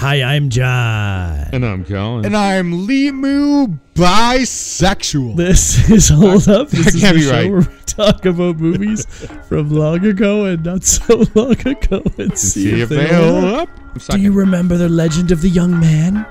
[0.00, 1.48] Hi, I'm John.
[1.52, 2.24] And I'm Colin.
[2.24, 5.36] And I'm Limu bisexual.
[5.36, 6.68] This is Hold Up.
[6.70, 7.50] This That is can't the be show right.
[7.50, 9.04] where we talk about movies
[9.46, 13.68] from long ago and not so long ago and see, See if they hold up.
[13.94, 16.24] I'm Do you remember the legend of the young man?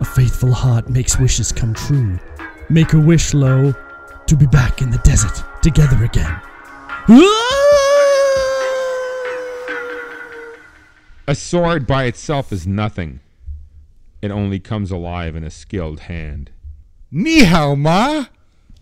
[0.00, 2.18] A faithful heart makes wishes come true.
[2.68, 3.74] Make a wish, lo,
[4.26, 6.40] to be back in the desert together again.
[7.08, 7.73] Ah!
[11.26, 13.20] A sword by itself is nothing.
[14.20, 16.50] It only comes alive in a skilled hand.
[17.10, 18.26] Ni hao ma.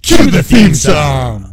[0.02, 1.52] Cue the theme song.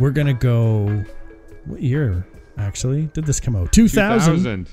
[0.00, 1.04] We're going to go.
[1.66, 3.10] What year, actually?
[3.12, 3.70] Did this come out?
[3.70, 4.38] 2000.
[4.38, 4.68] 2000.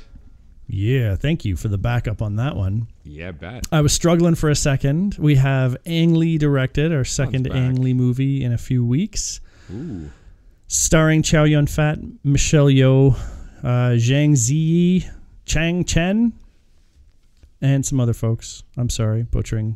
[0.70, 2.88] Yeah, thank you for the backup on that one.
[3.04, 3.66] Yeah, bet.
[3.70, 5.16] I was struggling for a second.
[5.20, 7.52] We have Ang Lee directed our second.
[7.52, 9.42] Ang Lee movie in a few weeks,
[9.74, 10.10] Ooh.
[10.68, 13.14] starring Chow Yun Fat, Michelle Yeoh,
[13.64, 15.10] uh, Zhang Ziyi,
[15.46, 16.32] Chang Chen,
[17.62, 18.64] and some other folks.
[18.78, 19.76] I'm sorry, butchering.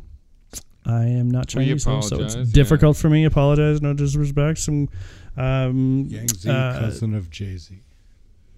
[0.84, 2.44] I am not We Chinese, though, so it's yeah.
[2.50, 3.24] difficult for me.
[3.24, 4.58] Apologize, no disrespect.
[4.58, 4.88] Some,
[5.36, 7.80] um, Yang Z, uh, cousin of Jay Z.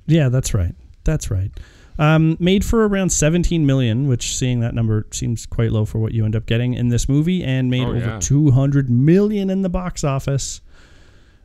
[0.06, 0.74] yeah, that's right.
[1.04, 1.50] That's right.
[1.98, 6.12] Um, made for around 17 million, which seeing that number seems quite low for what
[6.12, 8.18] you end up getting in this movie, and made Oh, over yeah.
[8.20, 10.60] 200 million in the box office.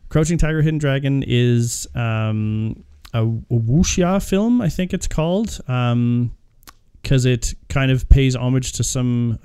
[0.08, 2.84] Crouching Tiger, Hidden Dragon is um,
[3.14, 8.84] a, a wuxia film, I think it's called, because it kind of pays homage to
[8.84, 9.38] some,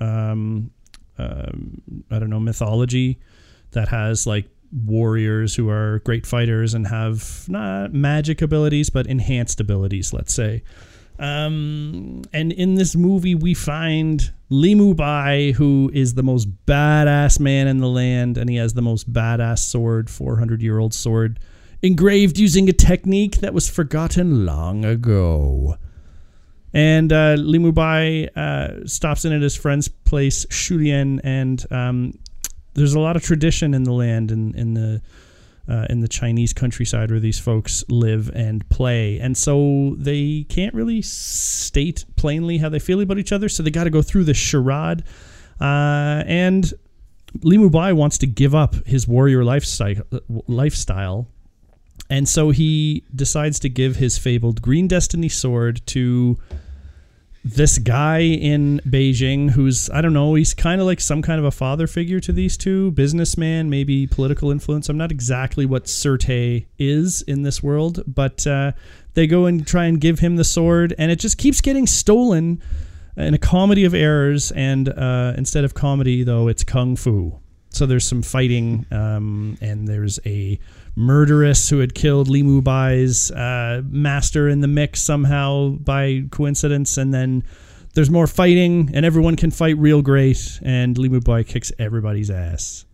[1.17, 1.81] um,
[2.11, 3.19] I don't know, mythology
[3.71, 4.49] that has like
[4.85, 10.63] warriors who are great fighters and have not magic abilities but enhanced abilities let's say.
[11.17, 17.67] Um, and in this movie we find limu bai who is the most badass man
[17.67, 21.39] in the land and he has the most badass sword 400 year old sword
[21.81, 25.77] engraved using a technique that was forgotten long ago
[26.75, 32.19] and uh, Limu Bai uh, stops in at his friend's place, Shulien, and um,
[32.73, 35.01] there's a lot of tradition in the land in, in the
[35.69, 40.73] uh, in the Chinese countryside where these folks live and play, and so they can't
[40.75, 43.47] really state plainly how they feel about each other.
[43.47, 45.03] So they got to go through this charade,
[45.61, 46.73] uh, and
[47.39, 50.03] Limu Bai wants to give up his warrior lifestyle
[50.47, 51.29] lifestyle
[52.09, 56.37] and so he decides to give his fabled Green Destiny sword to
[57.45, 61.45] this guy in Beijing who's, I don't know, he's kind of like some kind of
[61.45, 64.89] a father figure to these two, businessman, maybe political influence.
[64.89, 68.71] I'm not exactly what Sir Te is in this world, but uh,
[69.13, 72.63] they go and try and give him the sword, and it just keeps getting stolen
[73.15, 74.51] in a comedy of errors.
[74.51, 77.39] And uh, instead of comedy, though, it's kung fu.
[77.69, 80.59] So there's some fighting, um, and there's a
[80.95, 87.13] murderess who had killed Limu Bai's uh, master in the mix somehow by coincidence, and
[87.13, 87.43] then
[87.93, 92.85] there's more fighting, and everyone can fight real great, and Limu Bai kicks everybody's ass.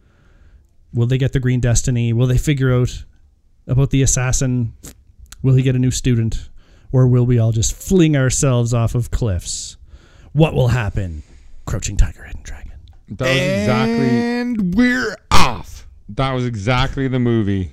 [0.93, 2.11] Will they get the Green Destiny?
[2.13, 3.05] Will they figure out
[3.67, 4.73] about the assassin?
[5.41, 6.49] Will he get a new student?
[6.91, 9.77] Or will we all just fling ourselves off of cliffs?
[10.33, 11.23] What will happen?
[11.65, 12.73] Crouching Tiger, Hidden Dragon.
[13.09, 15.87] That was exactly And we're off.
[16.09, 17.71] that was exactly the movie.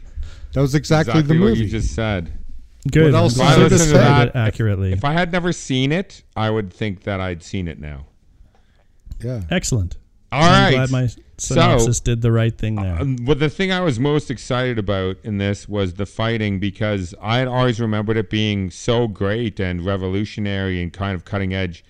[0.52, 1.60] That was exactly, Exactly the what movie.
[1.64, 2.32] you just said.
[2.90, 3.12] Good.
[3.12, 3.96] What else I'm is glad there I to listened say?
[3.98, 4.92] that If- accurately.
[4.92, 8.06] If I had never seen it, I would think that I'd seen it now.
[9.22, 9.42] yeah.
[9.50, 9.96] Excellent.
[10.30, 10.70] All I'm right.
[10.74, 11.20] glad my So-
[11.54, 13.00] synopsis did the right thing there.
[13.00, 17.14] Um, well, the thing I was most excited about in this was the fighting because
[17.20, 21.84] I had always remembered it being so great and revolutionary and kind of cutting edge.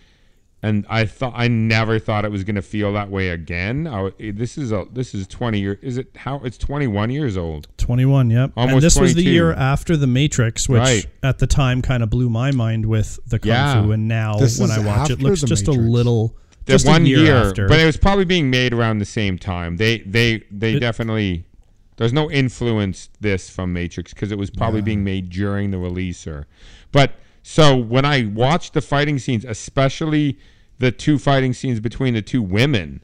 [0.60, 3.86] And I thought I never thought it was going to feel that way again.
[3.86, 5.78] I, w- eh, this is a this is twenty years.
[5.82, 7.68] Is it how it's twenty one years old?
[7.76, 8.38] 21, yep.
[8.40, 8.56] Almost.
[8.56, 11.06] and Almost this was the year after The Matrix, which Right.
[11.22, 13.82] at the time kind of blew my mind with the Kung Yeah.
[13.84, 13.92] Fu.
[13.92, 16.34] And now This when is I watch it, looks The just a little.
[16.64, 17.68] The just one a year, after.
[17.68, 19.76] but it was probably being made around the same time.
[19.76, 21.44] They they they It- definitely
[21.98, 26.26] there's no influence this from Matrix because it was probably being made during the release
[26.26, 26.46] or
[26.90, 27.12] but
[27.50, 30.38] so when I watched the fighting scenes, especially
[30.78, 33.02] the two fighting scenes between the two women,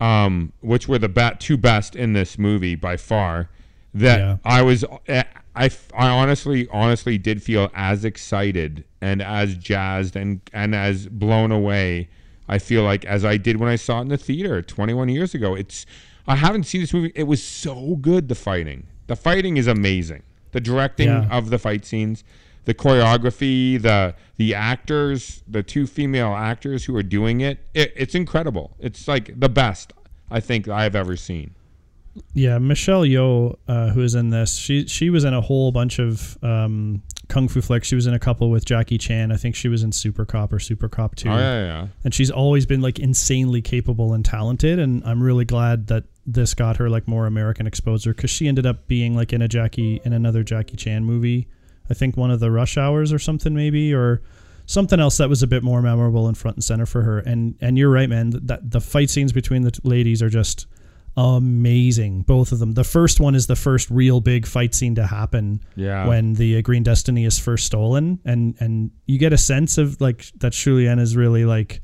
[0.00, 3.50] um, which were the bat two best in this movie by far.
[3.92, 4.36] That Yeah.
[4.46, 5.24] I was, eh,
[5.54, 11.52] I, I honestly, honestly did feel as excited and as jazzed and and as blown
[11.52, 12.08] away.
[12.48, 15.34] I feel like as I did when I saw it in the theater 21 years
[15.34, 15.54] ago.
[15.54, 15.84] It's,
[16.26, 17.12] I haven't seen this movie.
[17.14, 18.28] It was so good.
[18.28, 20.22] The fighting, the fighting is amazing.
[20.52, 21.28] The directing Yeah.
[21.30, 22.24] of the fight scenes,
[22.66, 28.14] the choreography, the the actors, the two female actors who are doing it, it it's
[28.14, 28.76] incredible.
[28.78, 29.92] It's like the best
[30.30, 31.54] I think I've ever seen.
[32.32, 35.98] Yeah, Michelle Yeoh, uh, who is in this, she she was in a whole bunch
[35.98, 37.86] of um, kung fu flicks.
[37.86, 39.30] She was in a couple with Jackie Chan.
[39.32, 41.28] I think she was in Super Cop or Super Cop Two.
[41.28, 41.86] Oh yeah, yeah.
[42.04, 46.54] and she's always been like insanely capable and talented and i'm really glad that this
[46.54, 50.00] got her like more american exposure because she ended up being like in a jackie
[50.04, 51.48] in another jackie chan movie
[51.90, 54.22] i think one of the rush hours or something maybe or
[54.68, 57.20] something else that was a bit more memorable and front and center for her.
[57.20, 60.66] And and you're right man that the fight scenes between the ladies are just
[61.16, 62.72] amazing both of them.
[62.72, 66.06] The first one is the first real big fight scene to happen Yeah.
[66.06, 68.18] when the uh, green destiny is first stolen.
[68.24, 71.80] And and you get a sense of like that Shulien is really like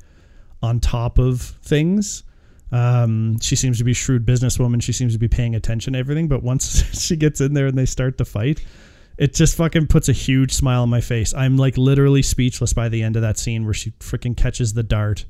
[0.61, 2.23] on top of things.
[2.71, 4.81] Um, she seems to be a shrewd businesswoman.
[4.81, 6.27] She seems to be paying attention to everything.
[6.27, 8.63] But once she gets in there and they start to fight
[9.17, 12.89] it just fucking puts a huge smile on my face i'm like literally speechless by
[12.89, 15.25] the end of that scene where she freaking catches the dart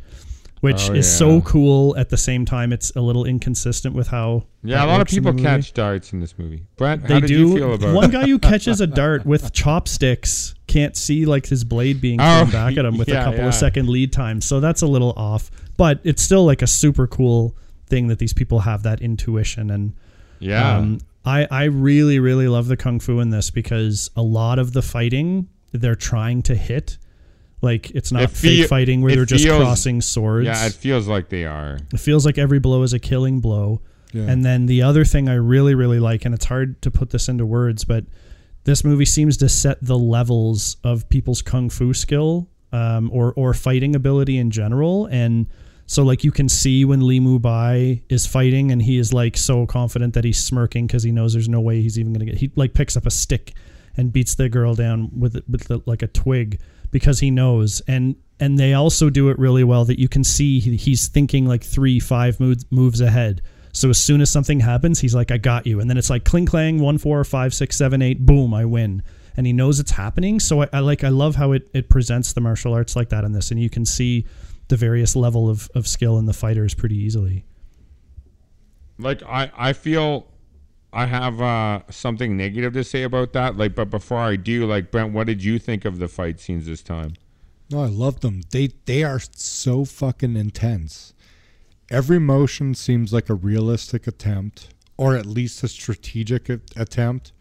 [0.62, 1.18] which Oh, is yeah.
[1.18, 4.94] so cool at the same time it's a little inconsistent with how Yeah, a lot
[4.94, 6.64] of works in the people catch darts in this movie.
[6.78, 7.50] Brent, They do.
[7.50, 11.66] you feel about One guy who catches a dart with chopsticks can't see like his
[11.66, 13.48] blade being Oh, thrown back at him with a couple yeah.
[13.50, 14.40] of second lead time.
[14.40, 17.58] So that's a little off, but it's still like a super cool
[17.88, 19.94] thing that these people have that intuition and
[20.40, 20.78] Yeah.
[20.78, 24.74] um, I I really really love the kung fu in this because a lot of
[24.74, 26.98] the fighting they're trying to hit.
[27.62, 30.46] Like it's not It fake fighting where they're just feels- crossing swords.
[30.46, 31.80] yeah, it feels like they are.
[31.94, 33.82] It feels like every blow is a killing blow.
[34.12, 34.24] Yeah.
[34.30, 37.28] And then the other thing I really, really like, and it's hard to put this
[37.30, 38.06] into words, but
[38.66, 43.54] this movie seems to set the levels of people's kung fu skill um, or or
[43.54, 45.06] fighting ability in general.
[45.08, 45.48] And
[45.86, 49.36] so, like, you can see when Li Mu Bai is fighting, and he is like
[49.38, 52.38] so confident that he's smirking because he knows there's no way he's even gonna get.
[52.38, 53.54] He like picks up a stick
[53.98, 56.60] and beats the girl down with it- with the, like a twig
[56.92, 57.82] because he knows.
[57.88, 61.46] And and they also do it really well that you can see he, he's thinking
[61.46, 63.42] like three five moves moves ahead.
[63.72, 65.80] So as soon as something happens he's like i got you.
[65.80, 69.04] And then it's like cling clang one four five six seven eight boom i win.
[69.36, 70.40] And he knows it's happening.
[70.40, 73.24] So i, I like i love how it, it presents the martial arts like that
[73.24, 73.52] in this.
[73.52, 74.26] And you can see
[74.74, 77.46] the various level of, of skill in the fighters pretty easily
[78.98, 80.28] like I, I feel
[80.92, 83.58] I have uh, something negative to say about that.
[83.58, 86.66] Like, but before I do, like Brent, what did you think of the fight scenes
[86.66, 87.14] this time?
[87.70, 88.42] No, I love them.
[88.52, 91.14] They they are so fucking intense.
[91.90, 97.32] Every motion seems like a realistic attempt, or at least a strategic attempt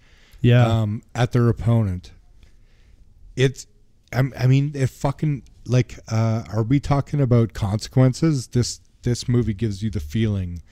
[0.40, 2.12] yeah um, at their opponent.
[3.34, 3.66] It's,
[4.12, 8.48] I, I mean, it fucking like, uh, are we talking about consequences?
[8.48, 10.62] This this movie gives you the feeling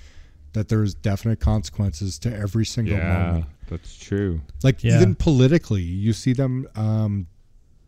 [0.53, 3.45] that there's definite consequences to every single moment.
[3.69, 4.41] that's true.
[4.63, 4.97] Like Yeah.
[4.97, 7.27] even politically, you see them um,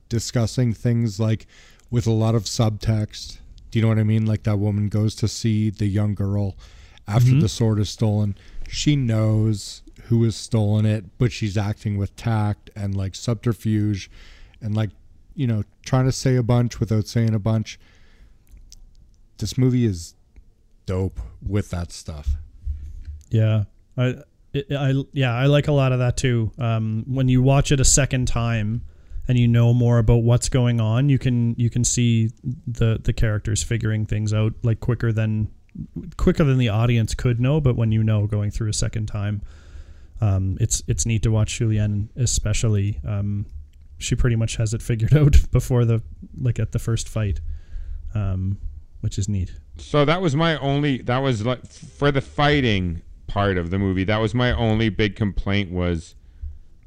[0.09, 1.47] discussing things like
[1.91, 3.39] with a lot of subtext.
[3.71, 4.27] Do you know what I mean?
[4.27, 6.57] Like that woman goes to see the young girl
[7.09, 8.37] after the sword is stolen.
[8.69, 14.11] She knows who has stolen it, but she's acting with tact and like subterfuge
[14.61, 14.91] and like,
[15.35, 17.79] you know, trying to say a bunch without saying a bunch.
[19.39, 20.15] This movie is
[20.87, 22.31] dope with that stuff.
[23.31, 23.65] Yeah,
[23.97, 24.17] I,
[24.55, 26.53] I, yeah, I like a lot of that too.
[26.59, 28.83] Um, when you watch it a second time
[29.27, 32.31] and you know more about what's going on, you can you can see
[32.67, 35.51] the the characters figuring things out like quicker than
[36.17, 37.61] quicker than the audience could know.
[37.61, 39.43] But when you know going through a second time,
[40.21, 43.01] um, it's it's neat to watch Shulien, especially.
[43.07, 43.47] Um,
[44.03, 46.03] she pretty much has it figured out before the
[46.41, 47.41] like at the first fight,
[48.15, 48.59] um,
[49.01, 49.53] which is neat.
[49.79, 50.99] So that was my only.
[51.03, 54.05] That was like for the fighting part of the movie.
[54.05, 56.15] That was my only big complaint was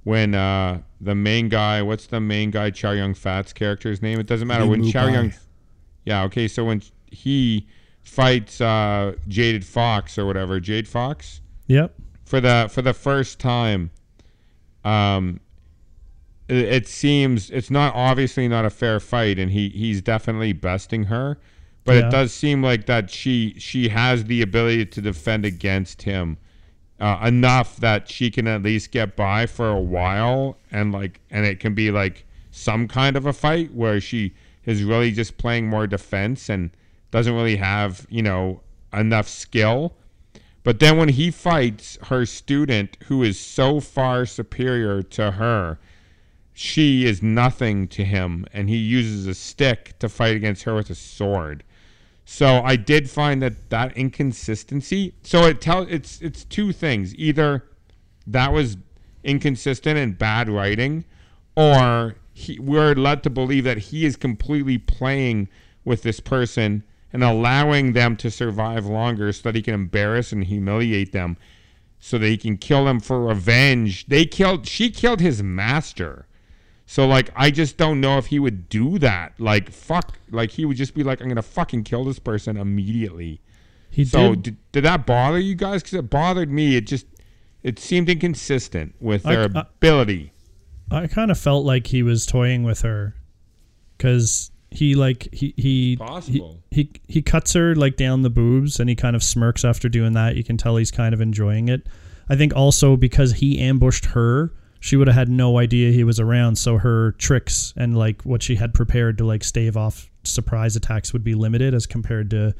[0.03, 1.81] when uh the main guy.
[1.81, 2.69] What's the main guy?
[2.69, 4.19] Chow Yun Fat's character's name.
[4.19, 5.07] It doesn't matter Li when Chow.
[5.07, 5.33] Yun.
[6.05, 6.23] Yeah.
[6.25, 6.47] Okay.
[6.47, 7.67] So when he
[8.03, 11.95] fights uh Jaded Fox or whatever, Jade Fox Yep.
[12.25, 13.89] for the for the first time
[14.83, 15.39] um
[16.47, 21.37] it, seems it's not obviously not a fair fight and he he's definitely besting her
[21.83, 22.07] but Yeah.
[22.07, 26.37] it does seem like that she she has the ability to defend against him
[26.99, 31.45] uh, enough that she can at least get by for a while and like and
[31.45, 34.33] it can be like some kind of a fight where she
[34.65, 36.71] is really just playing more defense and
[37.11, 38.61] doesn't really have you know
[38.93, 39.93] enough skill.
[40.63, 45.77] But then when he fights her student, who is so far superior to her,
[46.57, 50.89] she is nothing to him, and he uses a stick to fight against her with
[50.89, 51.63] a sword.
[52.23, 55.13] So I did find that that inconsistency.
[55.21, 57.13] So it tell it's it's two things.
[57.15, 57.65] Either
[58.25, 58.77] that was
[59.23, 61.03] inconsistent and bad writing,
[61.57, 65.49] or he, we're led to believe that he is completely playing
[65.83, 70.45] with this person and allowing them to survive longer so that he can embarrass and
[70.45, 71.37] humiliate them
[71.99, 74.05] so that he can kill them for revenge.
[74.05, 76.27] They killed she killed his master.
[76.85, 79.33] So like I just don't know if he would do that.
[79.39, 82.57] Like fuck like he would just be like I'm going to fucking kill this person
[82.57, 83.41] immediately.
[83.89, 84.43] He So did.
[84.43, 86.75] did, did that bother you guys cuz it bothered me.
[86.75, 87.05] It just
[87.63, 90.31] it seemed inconsistent with I- their I- ability.
[90.91, 93.15] I kind of felt like he was toying with her,
[93.97, 96.61] because he like he he Possible.
[96.69, 99.89] he, he he cuts her like down the boobs, and he kind of smirks after
[99.89, 100.35] doing that.
[100.35, 101.87] You can tell he's kind of enjoying it.
[102.29, 104.53] I think also because he ambushed her,
[104.85, 108.43] she would have had no idea he was around, so her tricks and like what
[108.43, 112.53] she had prepared to like stave off surprise attacks would be limited as compared to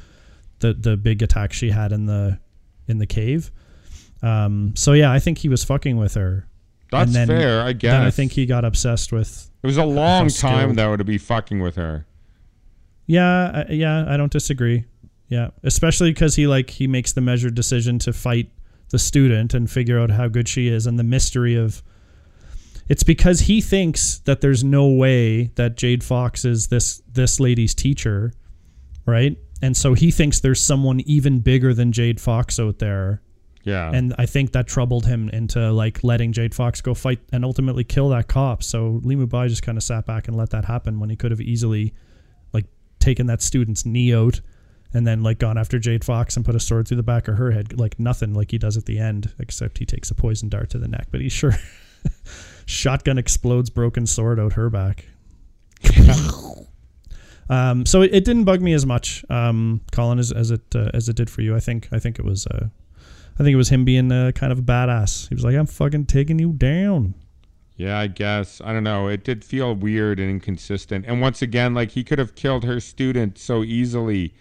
[0.57, 2.39] the the big attack she had in the
[2.87, 3.51] in the cave.
[4.23, 6.47] Um, so yeah, I think he was fucking with her.
[6.89, 7.91] That's then- fair, I guess.
[7.91, 9.51] Then I think he got obsessed with.
[9.61, 12.07] it was a long time though to be fucking with her.
[13.05, 14.85] Yeah, I- yeah, I don't disagree.
[15.29, 18.49] Yeah, especially because he like he makes the measured decision to fight
[18.89, 21.83] the student and figure out how good she is, and the mystery of.
[22.87, 27.73] It's because he thinks that there's no way that Jade Fox is this this lady's
[27.73, 28.31] teacher,
[29.05, 29.37] right?
[29.61, 33.21] And so he thinks there's someone even bigger than Jade Fox out there
[33.63, 33.89] Yeah.
[33.91, 37.83] and I think that troubled him into like letting Jade Fox go fight and ultimately
[37.83, 38.61] kill that cop.
[38.61, 41.31] So Lee Mubai just kind of sat back and let that happen when he could
[41.31, 41.93] have easily
[42.53, 42.65] like
[42.99, 44.41] taken that student's knee out
[44.93, 47.37] and then like gone after Jade Fox and put a sword through the back of
[47.37, 50.49] her head like nothing like he does at the end except he takes a poison
[50.49, 51.53] dart to the neck but he sure
[52.65, 55.05] shotgun explodes broken sword out her back
[57.49, 60.89] um so it, it didn't bug me as much um colin as, as it uh,
[60.93, 62.67] as it did for you i think i think it was uh
[63.37, 65.27] I think it was him being uh, kind of a badass.
[65.27, 67.15] He was like, "I'm fucking taking you down."
[67.75, 68.61] Yeah, I guess.
[68.63, 69.09] I don't know.
[69.09, 71.03] It did feel weird and inconsistent.
[71.05, 74.33] And once again, like he could have killed her student so easily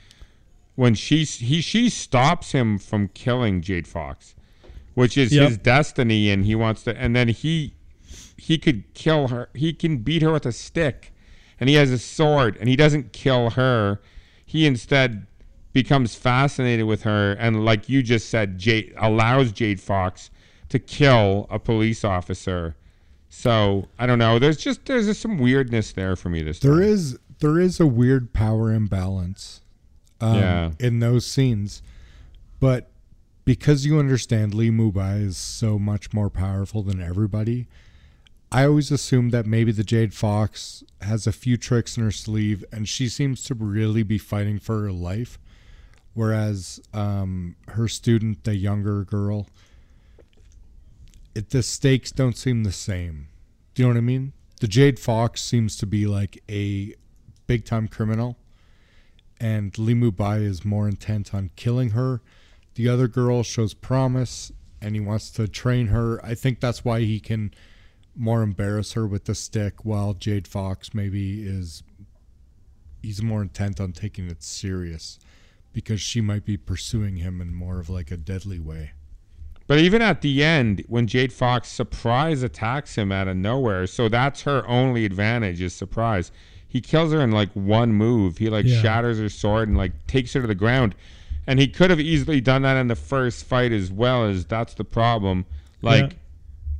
[0.76, 4.36] when she he she stops him from killing Jade Fox,
[4.94, 5.48] which is Yep.
[5.48, 7.74] his destiny and he wants to and then he
[8.44, 9.48] he could kill her.
[9.54, 11.12] He can beat her with a stick
[11.58, 14.00] and he has a sword and he doesn't kill her.
[14.44, 15.26] He instead
[15.72, 20.30] becomes fascinated with her and like you just said Jade allows Jade Fox
[20.68, 22.76] to kill a police officer.
[23.28, 24.38] So I don't know.
[24.38, 26.82] There's just there's just some weirdness there for me this There time.
[26.82, 29.60] is there is a weird power imbalance
[30.20, 30.70] um, Yeah.
[30.78, 31.82] in those scenes,
[32.60, 32.90] but
[33.44, 37.66] because you understand Lee Mubai is so much more powerful than everybody,
[38.54, 42.64] I always assumed that maybe the Jade Fox has a few tricks in her sleeve,
[42.70, 45.40] and she seems to really be fighting for her life,
[46.12, 49.48] whereas um, her student, the younger girl,
[51.34, 53.26] it the stakes don't seem the same.
[53.74, 54.32] Do you know what I mean?
[54.60, 56.94] The Jade Fox seems to be like a
[57.48, 58.36] big time criminal,
[59.40, 62.22] and Lee Mubai is more intent on killing her.
[62.76, 66.24] The other girl shows promise, and he wants to train her.
[66.24, 67.52] I think that's why he can
[68.16, 71.82] more embarrass her with the stick, while Jade Fox maybe is
[73.02, 75.18] he's more intent on taking it serious
[75.72, 78.92] because she might be pursuing him in more of like a deadly way.
[79.66, 84.08] But even at the end, when Jade Fox surprise attacks him out of nowhere, so
[84.08, 86.30] that's her only advantage is surprise.
[86.68, 88.38] He kills her in like one move.
[88.38, 88.80] He like Yeah.
[88.82, 90.94] shatters her sword and like takes her to the ground.
[91.46, 94.74] And he could have easily done that in the first fight as well as that's
[94.74, 95.44] the problem.
[95.82, 96.18] Like Yeah.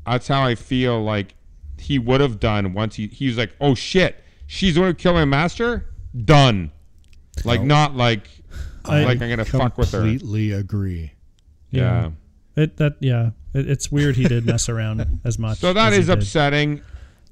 [0.07, 1.35] That's how I feel like
[1.79, 5.13] he would have done once he he was like, "Oh shit, she's going to kill
[5.15, 5.91] my master."
[6.25, 6.71] Done.
[7.45, 8.29] Like not like
[8.85, 9.99] I like I'm going to fuck with her.
[10.01, 11.13] Completely agree.
[11.71, 12.11] Yeah.
[12.57, 13.31] It that yeah.
[13.53, 15.59] It, it's weird he did mess around as much.
[15.59, 16.19] So that as he is did.
[16.19, 16.83] upsetting.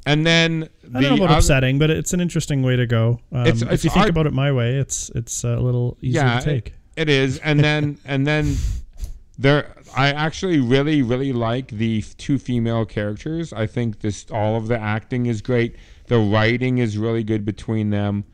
[0.04, 2.86] And then the I don't know about other- upsetting, but it's an interesting way to
[2.88, 3.20] go.
[3.30, 6.22] Um, It's- if you think hard- about it my way, it's it's a little easier
[6.22, 6.68] yeah, to take.
[6.68, 7.38] it- it is.
[7.38, 8.56] And then and then
[9.38, 13.52] there I actually really really like the two female characters.
[13.52, 15.76] I think this all of the acting is great.
[16.06, 18.24] The writing is really good between them.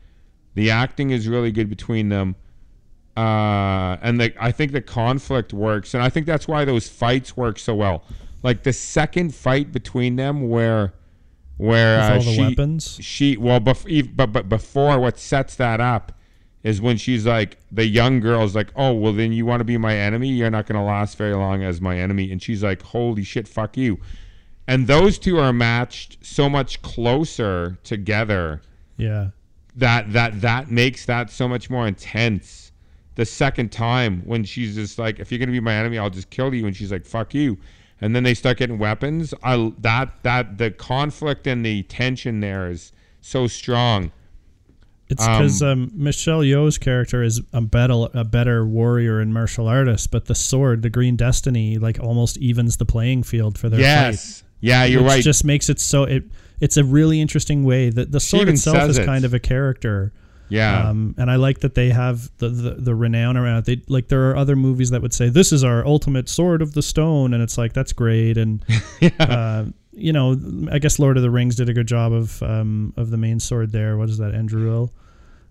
[0.55, 2.35] The acting is really good between them.
[3.15, 7.35] Uh, and the, I think the conflict works, and I think that's why those fights
[7.35, 8.03] work so well.
[8.43, 10.93] Like the second fight between them, where
[11.57, 12.97] where uh, the she, weapons?
[13.01, 16.13] she well, bef- but but before what sets that up
[16.63, 19.77] is when she's like the young girl's like, "Oh, well then you want to be
[19.77, 20.29] my enemy?
[20.29, 23.47] You're not going to last very long as my enemy." And she's like, "Holy shit,
[23.47, 23.99] fuck you."
[24.67, 28.61] And those two are matched so much closer together
[28.97, 29.29] Yeah.
[29.75, 32.71] that that that makes that so much more intense
[33.15, 36.29] the second time when she's just like if you're gonna be my enemy i'll just
[36.29, 37.57] kill you and she's like fuck you
[38.01, 42.69] and then they start getting weapons i that that the conflict and the tension there
[42.69, 44.11] is so strong
[45.09, 49.67] It's because Um, um, Michelle Yeoh's character is a better a better warrior and martial
[49.67, 53.79] artist, but the sword, the Green Destiny, like almost evens the playing field for their
[53.79, 53.85] fight.
[53.85, 56.25] yes yeah you're right just makes it so it
[56.59, 59.05] it's a really interesting way that the sword itself is it.
[59.05, 60.11] kind of a character.
[60.49, 63.65] yeah Um, and I like that they have the, the, the renown around it.
[63.65, 66.73] They, like there are other movies that would say this is our ultimate sword of
[66.73, 68.37] the stone, and it's like that's great.
[68.37, 68.65] And
[69.19, 70.35] uh, you know,
[70.71, 73.39] I guess Lord of the Rings did a good job of um, of the main
[73.39, 73.97] sword there.
[73.97, 74.91] What is that, Andúril?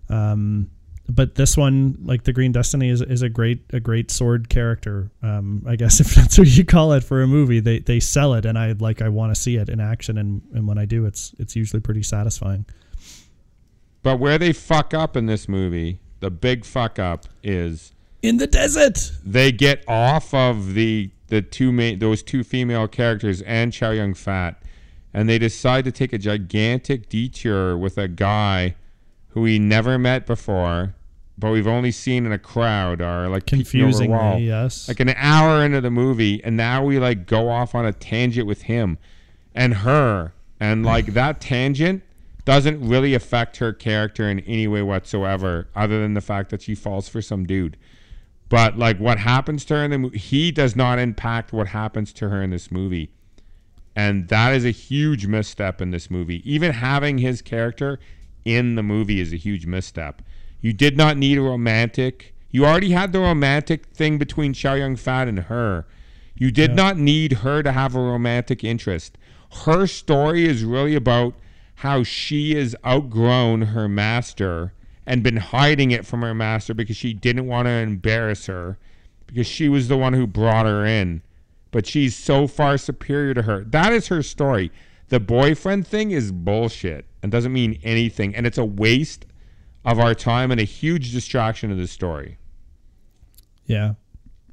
[0.09, 0.69] Um,
[1.07, 5.09] but this one, like the Green Destiny, is is a great a great sword character.
[5.23, 8.33] Um, I guess if that's what you call it for a movie, they they sell
[8.35, 10.85] it, and I like I want to see it in action, and and when I
[10.85, 12.65] do, it's it's usually pretty satisfying.
[14.03, 18.47] but where they fuck up in this movie the big fuck up is In the
[18.47, 19.11] desert.
[19.25, 24.13] they get off of the the two main those two female characters and Chow Yun
[24.13, 24.61] Fat,
[25.13, 28.75] and they decide to take a gigantic detour with a guy
[29.29, 30.95] who we never met before,
[31.37, 34.19] but we've only seen in a crowd or like peeking over a wall.
[34.33, 34.87] Confusingly, yes.
[34.87, 38.47] Like an hour into the movie, and now we like go off on a tangent
[38.47, 38.97] with him
[39.55, 42.03] and her, and like that tangent
[42.45, 46.73] doesn't really affect her character in any way whatsoever, other than the fact that she
[46.73, 47.77] falls for some dude.
[48.49, 52.11] But like what happens to her in the movie, he does not impact what happens
[52.13, 53.11] to her in this movie.
[53.95, 56.41] And that is a huge misstep in this movie.
[56.51, 57.99] Even having his character
[58.45, 60.21] in the movie is a huge misstep.
[60.61, 62.33] You did not need a romantic.
[62.49, 65.85] You already had the romantic thing between Chow Yun Fat and her.
[66.35, 69.17] You did not need her to have a romantic interest.
[69.65, 71.35] Her story is really about
[71.75, 74.73] how she has outgrown her master
[75.09, 78.77] and been hiding it from her master because she didn't want to embarrass her
[79.25, 81.23] because she was the one who brought her in.
[81.71, 83.63] But she's so far superior to her.
[83.63, 84.71] That is her story.
[85.07, 88.35] The boyfriend thing is bullshit and doesn't mean anything.
[88.35, 89.25] And it's a waste
[89.83, 92.37] of our time and a huge distraction of the story.
[93.65, 93.93] yeah.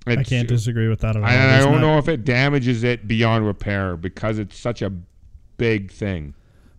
[0.09, 1.29] I can't disagree with that at all.
[1.29, 4.93] I, I don't not- know if it damages it beyond repair because it's such a
[5.59, 6.33] big thing.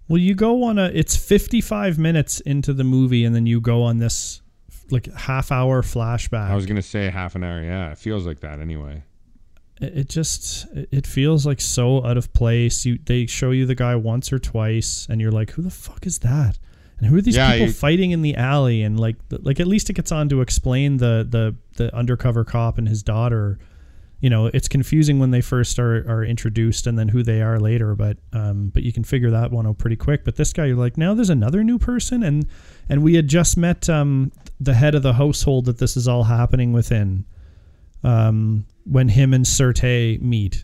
[0.08, 0.86] Well, you go on a.
[0.94, 4.42] It's 55 minutes into the movie, and then you go on this
[4.90, 6.50] like half hour flashback.
[6.50, 7.62] I was gonna say half an hour.
[7.62, 9.04] Yeah, it feels like that anyway.
[9.82, 12.86] it it just it feels like so out of place.
[12.86, 16.06] You they show you the guy once or twice, and you're like, who the fuck
[16.08, 16.58] is that?
[17.00, 18.82] And who are these Yeah, people you- fighting in the alley?
[18.84, 22.78] And like like at least it gets on to explain the the the undercover cop
[22.78, 23.60] and his daughter.
[24.20, 27.60] You know, it's confusing when they first are, are introduced and then who they are
[27.60, 30.24] later, but um, but you can figure that one out pretty quick.
[30.26, 32.48] But this guy, you're like, now there's another new person, and
[32.90, 36.24] and we had just met um, the head of the household that this is all
[36.24, 37.26] happening within
[38.04, 40.64] um, when him and Sir Te meet.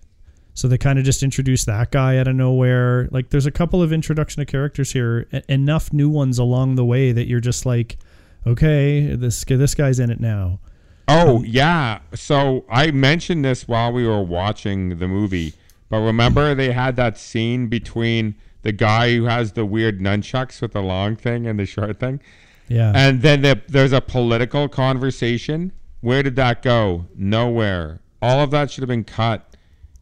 [0.55, 3.07] So they kind of just introduce that guy out of nowhere.
[3.11, 7.11] Like there's a couple of introduction of characters here, enough new ones along the way
[7.11, 7.97] that you're just like,
[8.45, 10.59] okay, this this guy's in it now.
[11.07, 11.99] Oh yeah.
[12.13, 15.53] So I mentioned this while we were watching the movie,
[15.89, 20.71] but remember they had that scene between the guy who has the weird nunchucks with
[20.71, 22.21] the long thing and the short thing,
[22.69, 22.93] Yeah.
[22.95, 25.73] and then the, there's a political conversation.
[25.99, 27.07] Where did that go?
[27.15, 27.99] Nowhere.
[28.21, 29.55] All of that should have been cut.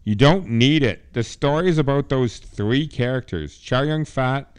[0.03, 1.13] You don't need it.
[1.13, 4.57] The story is about those three characters: Chow Yun Fat,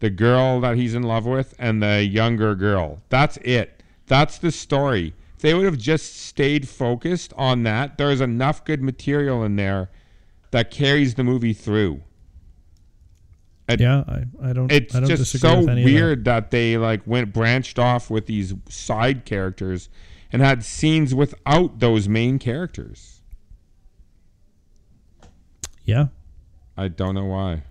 [0.00, 3.00] the girl that he's in love with, and the younger girl.
[3.08, 3.82] That's it.
[4.06, 5.14] That's the story.
[5.36, 9.90] If they would have just stayed focused on that, there's enough good material in there
[10.50, 12.00] that carries the movie through.
[13.68, 15.92] It- yeah, I, I don't It's I don't just disagree so with any of that.
[15.92, 16.50] weird that.
[16.50, 19.90] they like went branched off with these side characters
[20.32, 23.20] and had scenes without those main characters.
[25.84, 26.06] Yeah.
[26.76, 27.64] I don't know why.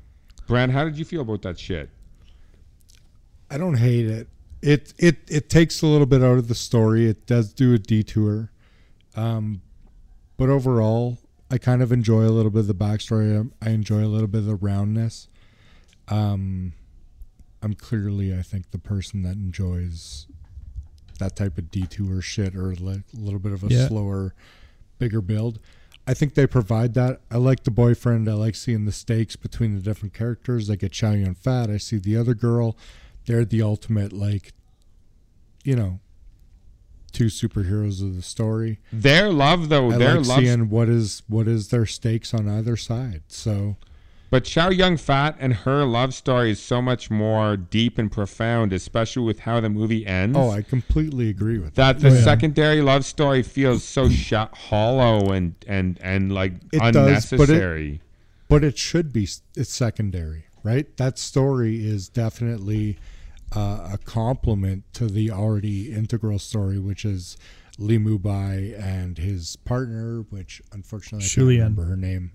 [0.47, 1.89] Brand, how did you feel about that shit?
[3.49, 4.27] I don't hate it.
[4.65, 7.07] It it it takes a little bit out of the story.
[7.07, 8.51] It does do a detour,
[9.15, 9.61] um,
[10.37, 11.19] but overall,
[11.51, 13.47] I kind of enjoy a little bit of the backstory.
[13.61, 15.27] I, I enjoy a little bit of the roundness.
[16.07, 16.73] Um,
[17.61, 20.25] I'm clearly, I think, the person that enjoys
[21.19, 23.87] that type of detour shit or like a little bit of a Yeah.
[23.87, 24.33] slower,
[24.99, 25.59] bigger build.
[26.07, 27.21] I think they provide that.
[27.31, 28.27] I like the boyfriend.
[28.29, 30.69] I like seeing the stakes between the different characters.
[30.69, 31.69] I get Chow Yun Fat.
[31.69, 32.75] I see the other girl.
[33.25, 34.53] They're the ultimate, like,
[35.63, 35.99] you know,
[37.11, 38.79] two superheroes of the story.
[38.91, 40.39] Their love, though, I their like love.
[40.39, 43.23] seeing what is what is their stakes on either side.
[43.29, 43.77] So
[44.29, 48.73] But Chow Yun Fat and her love story is so much more deep and profound,
[48.73, 50.37] especially with how the movie ends.
[50.37, 51.99] oh, I completely agree with that.
[51.99, 52.23] that the Oh, yeah.
[52.23, 56.97] secondary love story feels so sh- hollow and and and like It does, but it-
[56.97, 58.01] unnecessary.
[58.49, 60.85] But it should be it's secondary, right?
[60.97, 62.97] That story is definitely
[63.55, 67.37] uh, a complement to the already integral story, which is
[67.77, 72.31] Lee Mubai and his partner, which unfortunately I can't remember her name.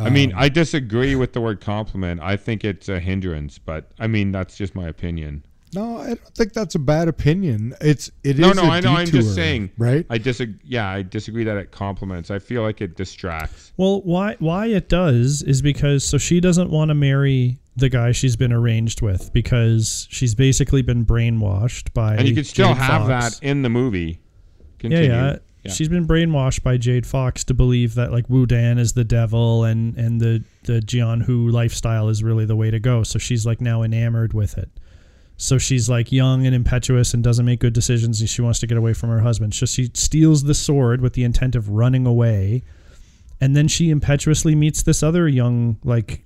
[0.00, 2.20] I mean, Um, I disagree with the word compliment.
[2.22, 5.44] I think it's a hindrance, but I mean that's just my opinion.
[5.74, 7.74] No, I don't think that's a bad opinion.
[7.80, 8.40] It's it is.
[8.40, 8.92] No, no, a I know.
[8.94, 9.70] I'm just saying.
[9.76, 10.06] right?
[10.08, 10.58] I disagree.
[10.64, 12.30] Yeah, I disagree that it compliments.
[12.30, 13.72] I feel like it distracts.
[13.76, 18.12] Well, why why it does is because so she doesn't want to marry the guy
[18.12, 22.76] she's been arranged with because she's basically been brainwashed by And you can still Jade
[22.78, 23.38] have Fox.
[23.38, 24.20] that in the movie.
[24.82, 25.72] Yeah, yeah, Yeah.
[25.72, 29.96] She's been brainwashed by Jade Fox to believe that like Wudang is the devil and
[29.96, 33.02] and the the Jianghu lifestyle is really the way to go.
[33.02, 34.70] So she's like now enamored with it.
[35.36, 38.66] So she's like young and impetuous and doesn't make good decisions and she wants to
[38.66, 39.54] get away from her husband.
[39.54, 42.64] So she steals the sword with the intent of running away.
[43.40, 46.24] And then she impetuously meets this other young, like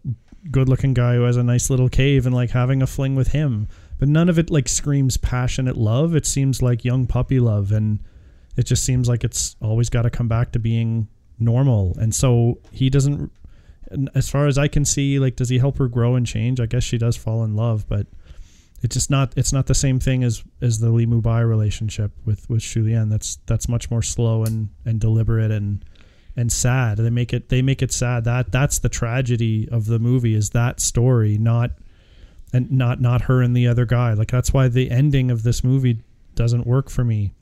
[0.51, 3.29] good looking guy who has a nice little cave and like having a fling with
[3.29, 3.69] him.
[3.99, 6.17] But none of it like screams passionate love.
[6.17, 8.01] It seems like young puppy love and
[8.57, 11.97] it just seems like it's always got to come back to being normal.
[11.99, 13.31] And so he doesn't
[14.15, 16.61] as far as I can see, like does he help her grow and change?
[16.61, 18.07] I guess she does fall in love, but
[18.83, 22.49] it's just not it's not the same thing as as the Li Mubai relationship with
[22.51, 23.11] with Shulien.
[23.11, 25.85] That's that's much more slow and and deliberate and
[26.37, 26.99] and sad.
[26.99, 28.25] They make it they make it sad.
[28.25, 31.73] That that's the tragedy of the movie is that story, not
[32.53, 34.13] and not not her and the other guy.
[34.15, 36.03] Like that's why the ending of this movie
[36.35, 37.33] doesn't work for me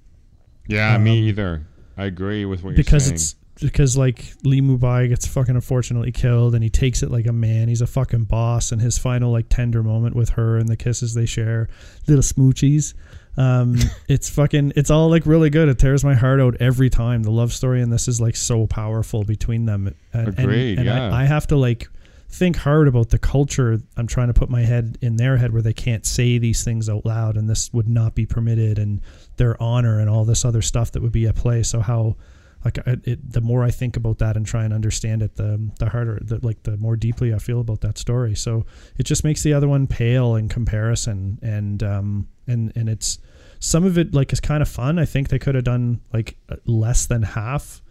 [0.66, 1.66] Yeah, me Um, either.
[1.96, 2.85] I agree with what you're saying.
[2.85, 7.26] because it's because like Lee Mubai gets fucking unfortunately killed and he takes it like
[7.26, 7.68] a man.
[7.68, 11.12] He's a fucking boss and his final like tender moment with her and the kisses
[11.14, 11.68] they share,
[12.07, 12.94] little smoochies.
[13.37, 13.77] Um,
[14.09, 15.69] it's fucking it's all like really good.
[15.69, 17.23] It tears my heart out every time.
[17.23, 19.95] The love story in this is like so powerful between them.
[20.12, 21.09] And, and- Agreed, And, yeah.
[21.11, 21.88] I, I have to like
[22.29, 23.81] think hard about the culture.
[23.97, 26.88] I'm trying to put my head in their head where they can't say these things
[26.88, 29.01] out loud and this would not be permitted and
[29.37, 31.62] their honor and all this other stuff that would be at play.
[31.62, 32.16] So how
[32.64, 35.88] like it, the more I think about that and try and understand it, the the
[35.88, 38.35] harder, the, like the more deeply I feel about that story.
[38.35, 38.66] So
[38.99, 43.18] it just makes the other one pale in comparison, and um and and it's
[43.58, 44.98] some of it like is kind of fun.
[44.98, 46.36] I think they could have done like
[46.66, 47.82] less than half,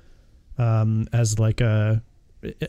[0.57, 2.03] um as like a.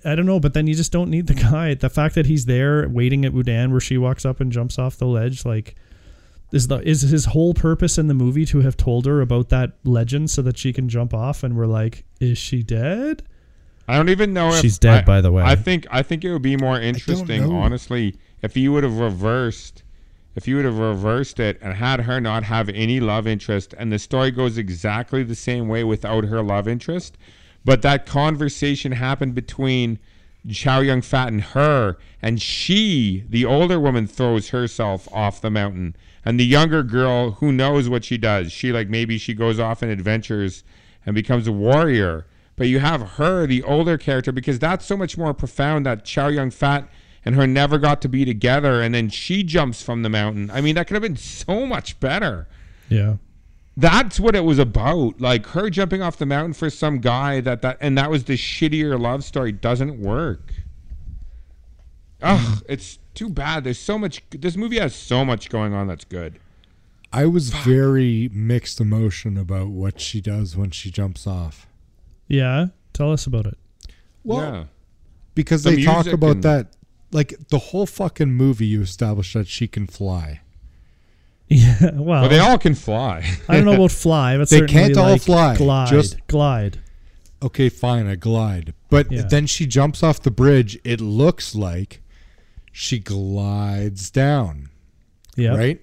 [0.05, 1.75] I don't know, but then you just don't need the guy.
[1.75, 4.97] The fact that he's there waiting at Wudang where she walks up and jumps off
[4.97, 5.77] the ledge, like
[6.53, 9.73] is the is his whole purpose in the movie to have told her about that
[9.85, 13.23] legend so that she can jump off and we're like is she dead
[13.87, 15.43] I don't even know if She's dead, I- by the way.
[15.45, 19.83] I think I think it would be more interesting, honestly, if you would have reversed,
[20.35, 23.93] if you would have reversed it and had her not have any love interest, and
[23.93, 27.19] the story goes exactly the same way without her love interest,
[27.65, 29.99] but that conversation happened between
[30.49, 35.97] Chow Yun Fat and her, and she, the older woman, throws herself off the mountain,
[36.25, 39.83] and the younger girl, who knows what she does, she like maybe she goes off
[39.83, 40.65] in adventures
[41.05, 42.27] and becomes a warrior.
[42.57, 46.29] But you have her, the older character, because that's so much more profound that Chow
[46.29, 46.89] Yun Fat
[47.25, 50.51] and her never got to be together, and then she jumps from the mountain.
[50.51, 52.49] I mean, that could have been so much better.
[52.89, 53.17] yeah
[53.77, 55.21] That's what it was about.
[55.21, 58.37] Like her jumping off the mountain for some guy that that and that was the
[58.37, 60.53] shittier love story doesn't work.
[62.23, 63.65] Ugh, it's too bad.
[63.65, 64.23] There's so much.
[64.31, 66.39] This movie has so much going on that's good.
[67.13, 71.67] I was very mixed emotion about what she does when she jumps off.
[72.29, 73.57] yeah tell us about it
[74.25, 74.65] Well, yeah.
[75.35, 76.77] because The they talk about and- that
[77.13, 80.41] like the whole fucking movie you establish that she can fly.
[81.49, 83.29] yeah well, Well, they all can fly.
[83.49, 86.81] i don't know about fly but They can't all like fly, glide just- glide
[87.43, 88.75] Okay, fine, I glide.
[88.91, 89.23] But Yeah.
[89.23, 90.79] then she jumps off the bridge.
[90.85, 92.03] It looks like
[92.71, 94.69] she glides down,
[95.37, 95.81] yeah right?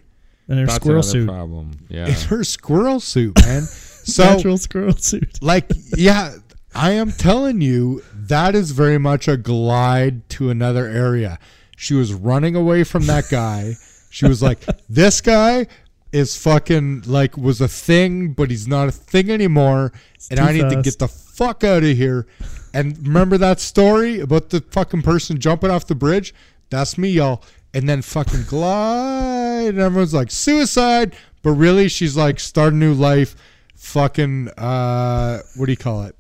[0.47, 1.71] and her That's squirrel suit problem.
[1.89, 2.07] Yeah.
[2.07, 3.63] It's her squirrel suit, man.
[3.63, 5.65] so natural squirrel suit like
[5.97, 6.35] yeah
[6.75, 11.39] i am telling you that is very much a glide to another area.
[11.75, 13.75] She was running away from that guy.
[14.09, 15.67] She was like this guy
[16.11, 19.91] is fucking like was a thing but he's not a thing anymore
[20.31, 22.25] and i need to get the fuck out of here.
[22.73, 26.33] And remember that story about the fucking person jumping off the bridge?
[26.69, 27.43] That's me y'all.
[27.73, 31.15] And then fucking glide and everyone's like suicide.
[31.43, 33.35] But really she's like start a new life.
[33.75, 36.15] Fucking uh, what do you call it?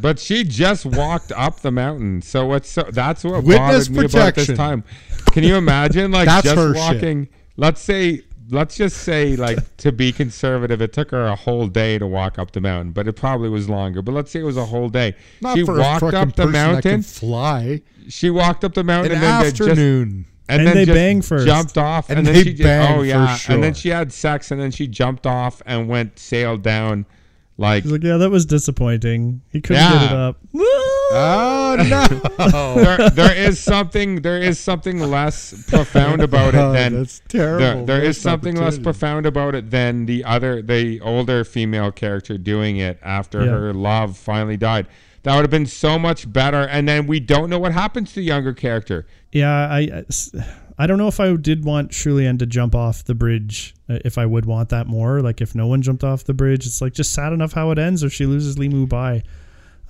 [0.00, 4.04] But she just walked up the mountain, so what's so, that's what Witness bothered me
[4.06, 4.82] about this time.
[5.32, 6.80] Can you imagine, like That's just her shit.
[6.82, 7.28] walking?
[7.56, 11.98] Let's say, let's just say, like to be conservative, it took her a whole day
[11.98, 14.02] to walk up the mountain, but it probably was longer.
[14.02, 15.14] But let's say it was a whole day.
[15.40, 17.02] Not she for walked a up the person that can mountain.
[17.02, 17.82] fly.
[18.08, 20.26] She walked up the mountain An and then they just afternoon.
[20.48, 21.46] and, And then they just bang first.
[21.46, 23.74] jumped off, and, And then they she just, oh, bang oh for yeah, and then
[23.74, 27.06] she had sex, and then she jumped off and went sailed down,
[27.56, 29.42] like He's like, yeah, that was disappointing.
[29.50, 29.92] He couldn't Yeah.
[29.92, 30.38] get it up.
[31.16, 32.74] Oh no!
[32.82, 37.58] there, there is something, there is something less profound about it Oh, than that's terrible.
[37.58, 38.82] there, there is Missed something less opportunity.
[38.84, 43.50] profound about it than the other, the older female character doing it after Yeah.
[43.50, 44.86] her love finally died.
[45.22, 46.62] That would have been so much better.
[46.62, 49.06] And then we don't know what happens to the younger character.
[49.30, 50.04] Yeah, I, I
[50.86, 53.74] don't know if I did want Shulien to jump off the bridge.
[53.88, 56.66] uh, If I would want that more, like if no one jumped off the bridge,
[56.66, 58.02] it's like just sad enough how it ends.
[58.02, 59.22] If she loses Limu Bai,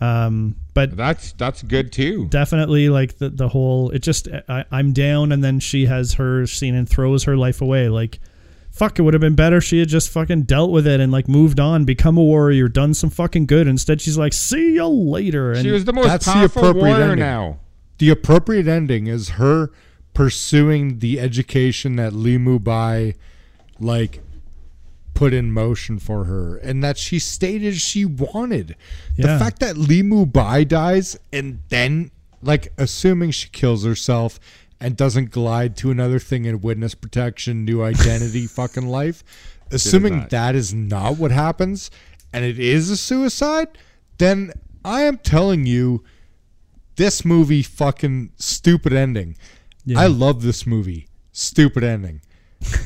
[0.00, 2.26] um, but That's that's good too.
[2.28, 3.90] definitely like the the whole.
[3.90, 7.62] It just I, I'm down, and then she has her scene and throws her life
[7.62, 7.88] away.
[7.88, 8.18] Like,
[8.70, 11.12] fuck, it would have been better if she had just fucking dealt with it and
[11.12, 13.66] like moved on, become a warrior, done some fucking good.
[13.68, 15.52] Instead, she's like, see you later.
[15.52, 17.18] And She was the most That's the powerful appropriate warrior ending.
[17.20, 17.60] now.
[17.98, 19.70] the appropriate ending is her
[20.14, 23.14] pursuing the education that Limu Bai
[23.78, 24.20] like
[25.12, 28.76] put in motion for her and that she stated she wanted.
[29.16, 32.10] The fact that Limu Bai dies and then
[32.42, 34.38] like assuming she kills herself
[34.80, 39.24] and doesn't glide to another thing in witness protection, new identity fucking life,
[39.70, 41.90] assuming that is not what happens
[42.32, 43.68] and it is a suicide,
[44.18, 44.52] then
[44.84, 46.04] I am telling you
[46.96, 49.36] this movie fucking stupid ending.
[49.84, 50.00] Yeah.
[50.00, 51.08] I love this movie.
[51.32, 52.22] Stupid ending.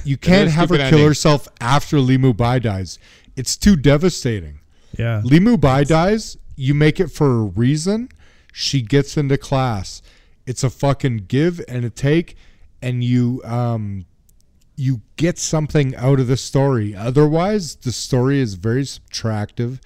[0.05, 1.07] You can't have her kill ending.
[1.07, 2.99] herself after Limu Bai dies.
[3.37, 4.61] It's too devastating.
[4.99, 8.09] yeah, Limu Bai dies, you make it for a reason.
[8.53, 10.03] She gets into class.
[10.47, 12.37] It's a fucking give and a take,
[12.83, 14.07] and you um
[14.75, 16.95] you get something out of the story.
[16.95, 19.81] Otherwise, the story is very subtractive.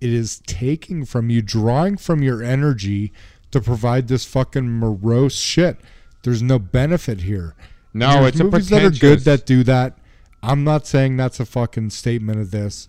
[0.00, 3.12] It is taking from you, drawing from your energy
[3.50, 5.78] to provide this fucking morose shit.
[6.22, 7.54] There's no benefit here.
[7.92, 9.98] No, There's it's a movies that are good that do that.
[10.42, 12.88] I'm not saying that's a fucking statement of this,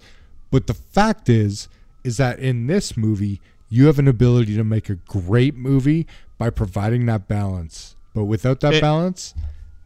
[0.52, 1.68] but the fact is,
[2.04, 6.50] is that in this movie, you have an ability to make a great movie by
[6.50, 7.96] providing that balance.
[8.14, 9.34] But without that It- balance,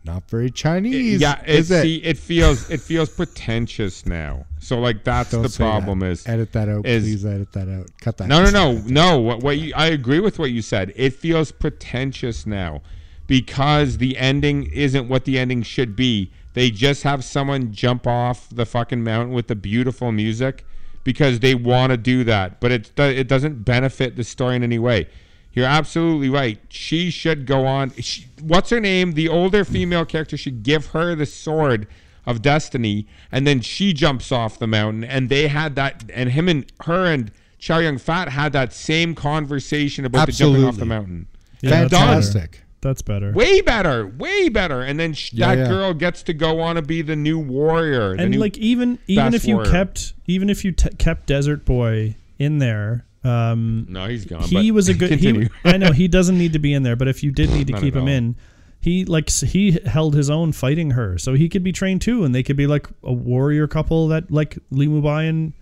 [0.04, 1.20] not very Chinese.
[1.22, 1.82] yeah, it, is it?
[1.82, 4.46] see, it feels it feels pretentious now.
[4.60, 7.88] So like that's Don't the problem is edit that out, is- please edit that out.
[8.02, 8.28] Cut that.
[8.28, 9.20] No, no, no, no.
[9.20, 10.94] What, what you, I agree with what you said.
[10.96, 12.82] It feels pretentious now
[13.28, 16.32] because the ending isn't what the ending should be.
[16.54, 20.66] They just have someone jump off the fucking mountain with the beautiful music
[21.04, 24.80] because they want to do that, but it it doesn't benefit the story in any
[24.80, 25.08] way.
[25.54, 26.60] You're absolutely right.
[26.68, 27.92] She should go on.
[27.92, 29.14] She, what's her name?
[29.14, 31.88] The older female character should give her the sword
[32.26, 35.06] of destiny, and then she jumps off the mountain.
[35.06, 39.16] And they had that, and him and her and Chow Yun Fat had that same
[39.16, 41.28] conversation about the jumping off the mountain.
[41.62, 41.70] Yeah.
[41.70, 42.62] Fantastic.
[42.82, 43.32] That's better.
[43.32, 44.82] Way better, way better.
[44.82, 45.68] And then sh- Yeah, that yeah.
[45.68, 48.16] girl gets to go on to be the new warrior.
[48.16, 49.72] the and new- like even even if you warrior.
[49.72, 54.44] kept even if you t- kept Desert Boy in there, um, no, he's gone.
[54.44, 55.12] he was a good.
[55.20, 55.50] He.
[55.64, 57.74] I know he doesn't need to be in there, but if you did need to
[57.82, 58.08] keep him all.
[58.10, 58.36] in,
[58.80, 62.36] he like he held his own fighting her, so he could be trained too, and
[62.36, 65.54] they could be like a warrior couple that like Li Mubai and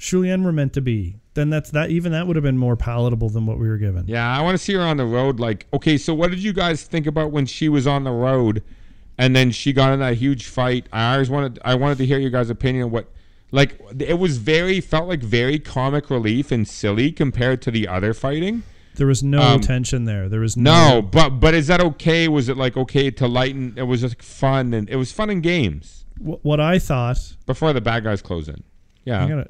[0.00, 1.16] Shulien were meant to be.
[1.34, 1.90] Then that's that.
[1.90, 4.04] Even that would have been more palatable than what we were given.
[4.06, 5.40] Yeah, I want to see her on the road.
[5.40, 8.62] Like, okay, so what did you guys think about when she was on the road,
[9.16, 10.86] and then she got in that huge fight?
[10.92, 12.84] I always wanted, I wanted to hear your guys' opinion.
[12.84, 13.08] on What,
[13.50, 18.12] like, it was very felt like very comic relief and silly compared to the other
[18.12, 18.62] fighting.
[18.96, 20.28] There was no Um, tension there.
[20.28, 21.02] There was No, no.
[21.02, 22.28] but but is that okay?
[22.28, 23.72] Was it like okay to lighten?
[23.76, 27.18] It was just fun and it was fun in games Wh- What I thought.
[27.46, 28.62] before the bad guys close in.
[29.06, 29.46] Yeah, gotta.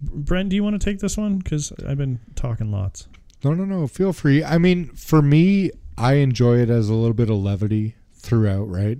[0.00, 1.38] Brent, do you want to take this one?
[1.38, 3.08] Because I've been talking lots.
[3.44, 3.86] No, no, no.
[3.86, 4.42] Feel free.
[4.42, 8.64] I mean, for me, I enjoy it as a little bit of levity throughout.
[8.64, 8.98] Right?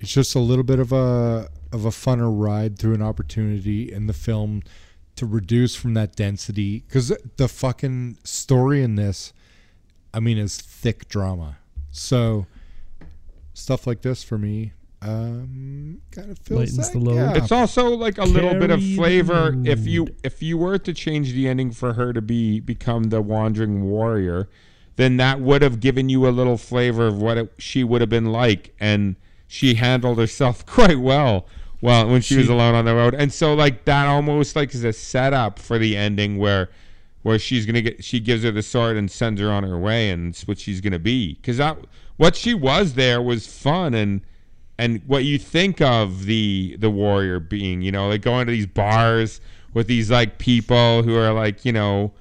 [0.00, 4.06] It's just a little bit of a of a funner ride through an opportunity in
[4.06, 4.62] the film
[5.16, 9.32] to reduce from that density because the fucking story in this,
[10.14, 11.58] I mean, is thick drama.
[11.90, 12.46] So
[13.52, 17.14] stuff like this for me, um, kind of feels Lightens like, the load.
[17.16, 17.34] yeah.
[17.36, 19.56] It's also like a little bit of Carry the flavor.
[19.64, 23.22] If you if you were to change the ending for her to be become the
[23.22, 24.48] wandering warrior,
[24.96, 28.10] then that would have given you a little flavor of what it, she would have
[28.10, 29.14] been like, and
[29.46, 31.46] she handled herself quite well
[31.80, 34.82] Well, when she, was alone on the road, and so like that almost like is
[34.82, 36.70] a setup for the ending where,
[37.22, 40.10] where she's gonna get she gives her the sword and sends her on her way,
[40.10, 41.34] and it's what she's gonna be.
[41.34, 41.78] Because that
[42.16, 44.22] what she was there was fun and
[44.78, 48.66] and what you think of the the warrior being, you know, like going to these
[48.66, 49.40] bars
[49.74, 52.12] with these like people who are like you know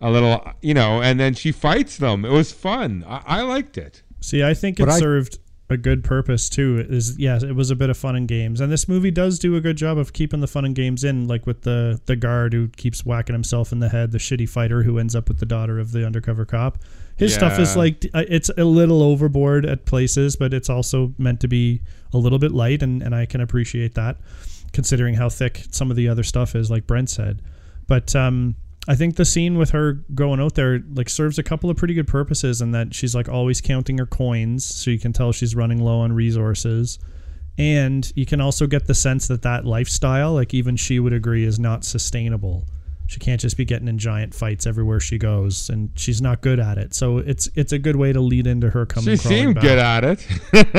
[0.00, 2.24] a little you know, and then she fights them.
[2.24, 3.04] It was fun.
[3.06, 4.02] I, I liked it.
[4.20, 5.38] See, I think it But I- served
[5.70, 6.86] a good purpose too.
[6.88, 9.54] Is yes, it was a bit of fun and games, and this movie does do
[9.54, 12.54] a good job of keeping the fun and games in, like with the the guard
[12.54, 15.46] who keeps whacking himself in the head, the shitty fighter who ends up with the
[15.46, 16.78] daughter of the undercover cop.
[17.18, 21.40] His stuff is like uh, it's a little overboard at places, but it's also meant
[21.40, 24.16] to be a little bit light, and and I can appreciate that,
[24.72, 27.42] considering how thick some of the other stuff is, like Brent said.
[27.86, 31.68] But um, I think the scene with her going out there like serves a couple
[31.68, 35.12] of pretty good purposes in that she's like always counting her coins, so you can
[35.12, 36.98] tell she's running low on resources.
[37.58, 41.44] And you can also get the sense that that lifestyle, like even she would agree,
[41.44, 42.66] is not sustainable.
[43.08, 46.60] She can't just be getting in giant fights everywhere she goes, and she's not good
[46.60, 46.92] at it.
[46.92, 49.16] So it's it's a good way to lead into her coming.
[49.16, 49.64] She crawling seemed back.
[49.64, 50.26] good at it.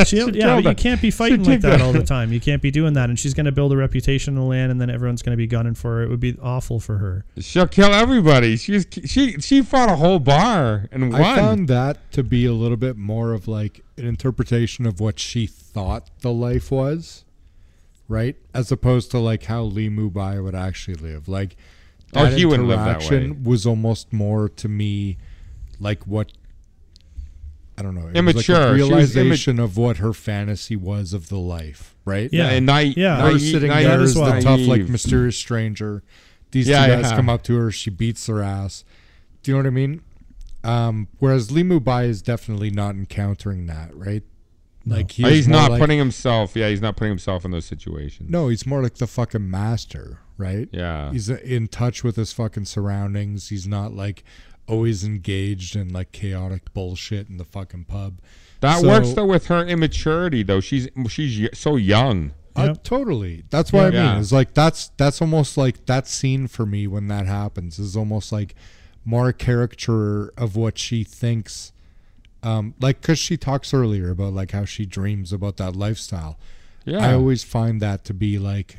[0.08, 2.32] She, She yeah, but you can't be fighting like did that all the time.
[2.32, 4.72] You can't be doing that, and she's going to build a reputation in the land,
[4.72, 6.04] and then everyone's going to be gunning for her.
[6.04, 7.26] It would be awful for her.
[7.40, 8.58] She'll kill everybody.
[8.58, 11.22] She's she she fought a whole bar and won.
[11.24, 15.18] I found that to be a little bit more of like an interpretation of what
[15.20, 17.26] she thought the life was,
[18.08, 18.36] right?
[18.54, 21.28] As opposed to like how Lee Mubai would actually live.
[21.28, 21.56] Like,
[22.16, 25.18] Oh, that he wouldn't live that interaction Was almost more to me
[25.80, 26.32] like what
[27.78, 28.08] I don't know.
[28.08, 28.34] It Immature.
[28.34, 28.60] Was She like
[28.92, 32.30] a was realization of what her fantasy was of the life, right?
[32.34, 32.50] Yeah.
[32.50, 32.98] and naive.
[32.98, 33.22] Yeah.
[33.22, 34.40] Her naive, sitting naive, there That as is the why.
[34.42, 36.04] tough, like mysterious stranger.
[36.52, 37.16] These Yeah, two guys yeah.
[37.16, 38.84] come up to her, she beats their ass.
[39.44, 40.02] Do you know what I mean?
[40.64, 44.24] Um, whereas Li Mu Bai is definitely not encountering that, right?
[44.86, 46.56] Like he's not like- putting himself.
[46.58, 48.30] Yeah, he's not putting himself in those situations.
[48.30, 50.68] No, he's more like the fucking master, right?
[50.72, 51.12] Yeah.
[51.12, 53.50] He's uh, in touch with his fucking surroundings.
[53.50, 54.24] He's not like
[54.68, 58.20] always engaged in like chaotic bullshit in the fucking pub.
[58.62, 60.60] That So- works though with her immaturity though.
[60.62, 62.32] She's she's so young.
[62.56, 62.84] Uh, Yep.
[62.84, 63.44] totally.
[63.52, 63.94] That's what I mean.
[64.02, 64.20] Yeah.
[64.20, 68.32] Is like that's that's almost like that scene for me when that happens is almost
[68.32, 68.56] like
[69.06, 71.72] more a caricature of what she thinks.
[72.44, 76.38] Um, like because she talks earlier about like how she dreams about that lifestyle.
[76.86, 77.06] Yeah.
[77.06, 78.78] I always find that to be like,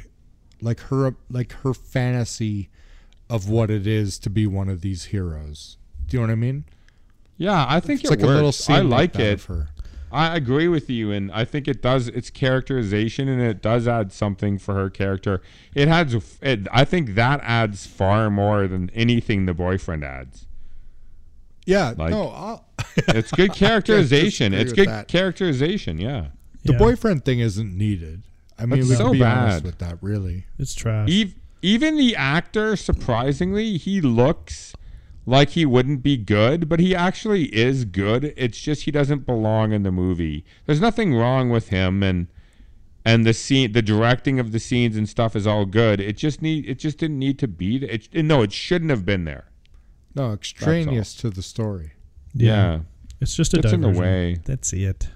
[0.62, 2.68] like her like her fantasy
[3.28, 5.76] of what it is to be one of these heroes.
[6.06, 6.64] Do you know what I mean?
[7.36, 9.32] yeah, I think It's it like a little scene I like that it.
[9.34, 9.68] of her.
[10.12, 12.08] I agree with you, and I think it does.
[12.08, 15.40] It's characterization, and it does add something for her character.
[15.74, 16.14] It adds.
[16.42, 20.46] It, I think that adds far more than anything the boyfriend adds.
[21.64, 21.94] Yeah.
[21.96, 22.28] Like- no.
[22.30, 22.66] I'll,
[23.08, 24.52] It's good characterization.
[24.52, 25.06] it's good that.
[25.08, 25.98] characterization.
[25.98, 26.28] Yeah.
[26.64, 26.78] the Yeah.
[26.78, 28.22] boyfriend thing isn't needed.
[28.60, 29.38] I mean, That's we so can be bad.
[29.38, 29.98] honest with that.
[30.02, 30.44] Really.
[30.58, 31.08] It's trash.
[31.10, 34.74] Ev- even the actor, surprisingly, he looks
[35.26, 38.32] like he wouldn't be good, but he actually is good.
[38.36, 40.44] It's just he doesn't belong in the movie.
[40.66, 42.28] There's nothing wrong with him, and
[43.04, 46.00] and the scene, the directing of the scenes and stuff is all good.
[46.00, 47.78] It just need, it just didn't need to be.
[47.80, 49.46] th- It, no, it shouldn't have been there.
[50.14, 51.92] No, extraneous to the story.
[52.34, 52.80] Yeah.
[53.20, 54.02] It's just a Gets in the diversion.
[54.02, 54.36] way.
[54.44, 55.08] That's it.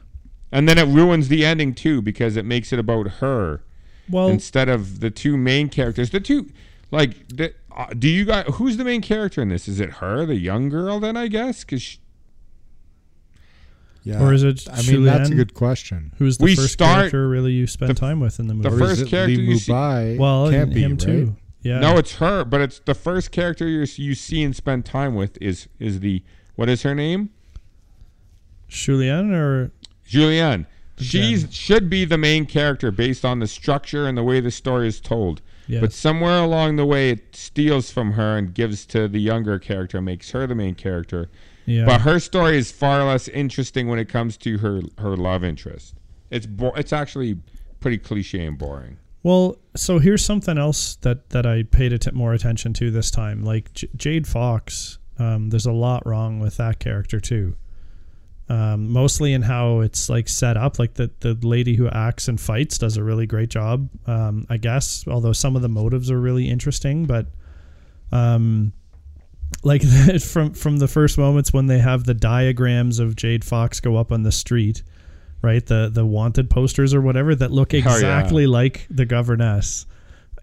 [0.54, 3.60] And then it ruins the ending too because it makes it about her.
[4.08, 6.10] Well, instead of the two main characters.
[6.10, 6.48] The two,
[6.90, 8.44] like, the, uh, do you guys?
[8.54, 9.66] Who's the main character in this?
[9.66, 11.00] Is it her, the young girl?
[11.00, 11.98] Then I guess because
[14.04, 14.22] Yeah.
[14.22, 16.12] Or is it I mean, that's a good question.
[16.18, 18.68] who's the we first start- character really you spend the- time with in the movie?
[18.68, 21.00] the Or first is it character Lee you see- well, can't be him right?
[21.00, 21.36] too.
[21.62, 21.80] Yeah.
[21.80, 22.44] no, it's her.
[22.44, 26.22] But it's the first character you you see and spend time with is is the
[26.54, 27.30] what is her name?
[28.68, 29.70] Shulien or
[30.08, 30.66] Shulien.
[30.98, 34.86] She's should be the main character based on the structure and the way the story
[34.86, 35.42] is told.
[35.66, 35.80] yes.
[35.80, 40.00] But somewhere along the way, it steals from her and gives to the younger character,
[40.00, 41.30] makes her the main character.
[41.66, 41.84] yeah.
[41.84, 45.94] But her story is far less interesting when it comes to her her love interest.
[46.30, 47.38] It's bo- it's actually
[47.80, 48.98] pretty cliche and boring.
[49.24, 53.42] Well, so here's something else that that I paid more attention to this time.
[53.42, 57.56] Like J- Jade Fox, um, there's a lot wrong with that character too.
[58.46, 60.78] Um, mostly in how it's like set up.
[60.78, 64.58] Like the the lady who acts and fights does a really great job, um, I
[64.58, 65.04] guess.
[65.08, 67.26] Although some of the motives are really interesting, but
[68.12, 68.72] um,
[69.62, 69.82] like
[70.22, 74.12] from from the first moments when they have the diagrams of Jade Fox go up
[74.12, 74.82] on the street,
[75.42, 75.64] right?
[75.64, 77.80] The the wanted posters or whatever that look yeah.
[77.80, 79.86] exactly like the governess,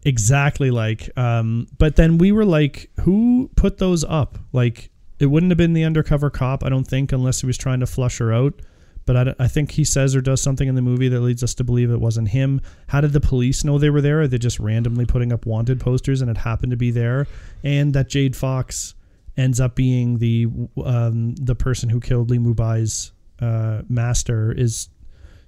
[0.03, 1.09] exactly like.
[1.17, 4.37] Um, but then we were like, who put those up?
[4.53, 4.90] Like
[5.21, 7.85] it wouldn't have been the undercover cop, I don't think, unless he was trying to
[7.85, 8.59] flush her out.
[9.05, 11.53] but I, I think he says or does something in the movie that leads us
[11.55, 12.61] to believe it wasn't him.
[12.87, 14.21] How did the police know they were there?
[14.21, 17.27] Are they just randomly putting up wanted posters and it happened to be there?
[17.63, 18.95] And that Jade Fox
[19.37, 20.47] ends up being the
[20.83, 24.89] um, the person who killed Lee Mubai's uh, master is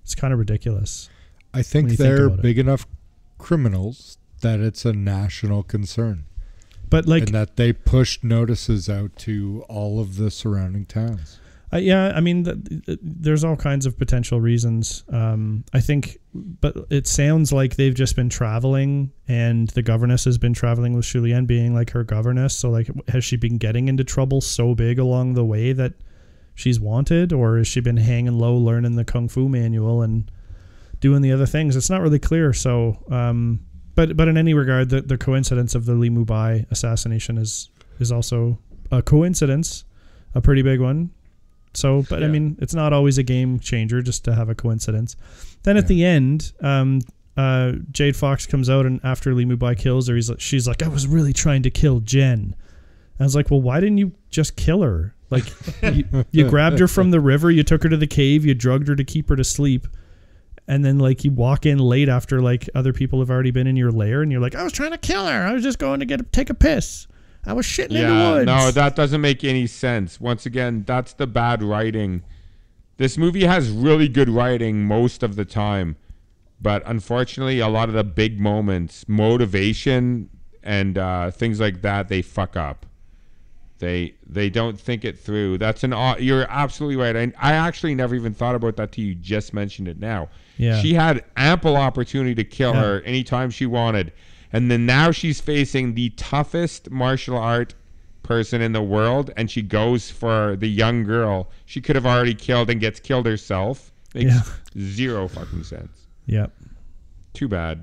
[0.03, 1.09] it's kind of ridiculous.
[1.53, 2.41] I think you think they're it.
[2.41, 2.87] big enough
[3.37, 6.25] criminals that it's a national concern
[6.93, 11.39] But like, and that they pushed notices out to all of the surrounding towns.
[11.73, 15.03] Uh, yeah, I mean, th- th- there's all kinds of potential reasons.
[15.09, 20.37] Um, I think, but it sounds like they've just been traveling, and the governess has
[20.37, 22.55] been traveling with Shulien being like her governess.
[22.55, 25.93] So, like, has she been getting into trouble so big along the way that
[26.53, 30.29] she's wanted, or has she been hanging low, learning the kung fu manual and
[30.99, 31.75] doing the other things?
[31.75, 32.53] It's not really clear.
[32.53, 33.61] So, um,
[33.95, 37.69] but but in any regard, the the coincidence of the Li Mubai assassination is
[37.99, 38.59] is also
[38.91, 39.85] a coincidence,
[40.35, 41.11] a pretty big one.
[41.73, 45.15] So, but I mean, it's not always a game changer just to have a coincidence.
[45.63, 47.01] Then at the end, um,
[47.35, 50.83] uh, Jade Fox comes out and after Lee Mubai kills her, he's like, she's like,
[50.83, 52.55] I was really trying to kill Jen.
[53.19, 55.15] I was like, well, why didn't you just kill her?
[55.29, 55.45] Like,
[55.81, 58.87] you, you grabbed her from the river, you took her to the cave, you drugged
[58.87, 59.87] her to keep her to sleep,
[60.67, 63.75] and then like you walk in late after like other people have already been in
[63.75, 65.45] your lair, and you're like, I was trying to kill her.
[65.45, 67.07] I was just going to get a, take a piss.
[67.45, 68.45] I was shitting in the Yeah, woods.
[68.45, 70.21] no, that doesn't make any sense.
[70.21, 72.23] Once again, that's the bad writing.
[72.97, 75.97] This movie has really good writing most of the time,
[76.61, 80.29] but unfortunately, a lot of the big moments, motivation,
[80.63, 82.85] and uh, things like that, they fuck up.
[83.79, 85.57] They they don't think it through.
[85.57, 87.15] That's an you're absolutely right.
[87.17, 90.29] I, I actually never even thought about that till you just mentioned it now.
[90.57, 90.81] Yeah.
[90.81, 92.81] She had ample opportunity to kill Yeah.
[92.81, 94.13] her anytime she wanted.
[94.51, 97.73] And then now she's facing the toughest martial art
[98.21, 102.33] person in the world and she goes for the young girl she could have already
[102.33, 103.91] killed and gets killed herself.
[104.13, 104.41] Makes Yeah.
[104.79, 106.07] zero fucking sense.
[106.27, 106.53] Yep.
[107.33, 107.81] Too bad.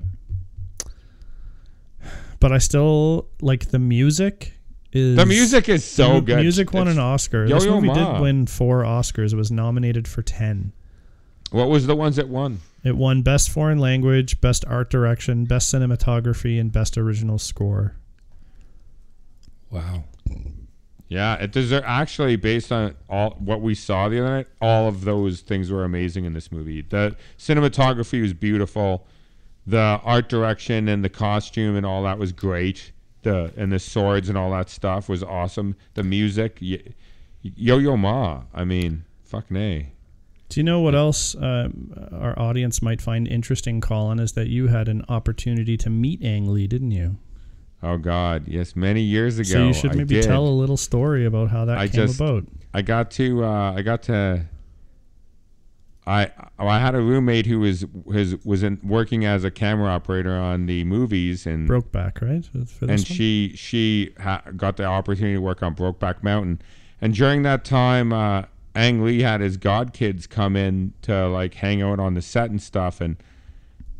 [2.39, 4.53] but I still like the music.
[4.93, 6.39] Is The music is so the good.
[6.39, 7.47] Music won It's- an Oscar.
[7.47, 8.13] this Yo-Yo movie Ma.
[8.13, 9.31] did win four Oscars.
[9.31, 10.73] It was nominated for ten.
[11.51, 12.61] What was the ones that won?
[12.83, 17.95] It won Best Foreign Language, Best Art Direction, Best Cinematography, and Best Original Score.
[19.69, 20.05] Wow.
[21.09, 24.47] Yeah, it deserve actually based on all what we saw the other night.
[24.61, 26.81] All of those things were amazing in this movie.
[26.81, 29.05] The cinematography was beautiful.
[29.67, 32.93] The art direction and the costume and all that was great.
[33.23, 35.75] The and the swords and all that stuff was awesome.
[35.95, 38.43] The music, Yo Yo Ma.
[38.53, 39.91] I mean, fuck nay.
[40.51, 44.19] Do you know what else um, our audience might find interesting, Colin?
[44.19, 47.15] Is that you had an opportunity to meet Ang Lee, didn't you?
[47.81, 49.49] Oh God, yes, many years ago.
[49.49, 52.43] so you should maybe tell a little story about how that I came just- about.
[52.73, 54.45] I got to uh, I got to
[56.05, 60.35] I I had a roommate who was was was in, working as a camera operator
[60.35, 62.43] on the movies and Brokeback, right?
[62.81, 62.97] And one?
[62.97, 66.61] she she ha- got the opportunity to work on Brokeback Mountain
[66.99, 68.43] and during that time uh,
[68.75, 72.49] Ang Lee had his god kids come in to like hang out on the set
[72.49, 73.17] and stuff and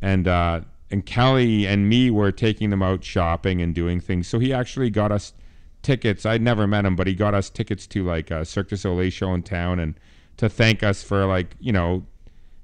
[0.02, 4.40] and uh, and Kelly and me were taking them out shopping and doing things so
[4.40, 5.34] he actually got us
[5.82, 6.26] tickets.
[6.26, 9.10] I'd never met him, but he got us tickets to like a Cirque du Soleil
[9.10, 9.96] show in town and
[10.38, 12.06] to thank us for like, you know,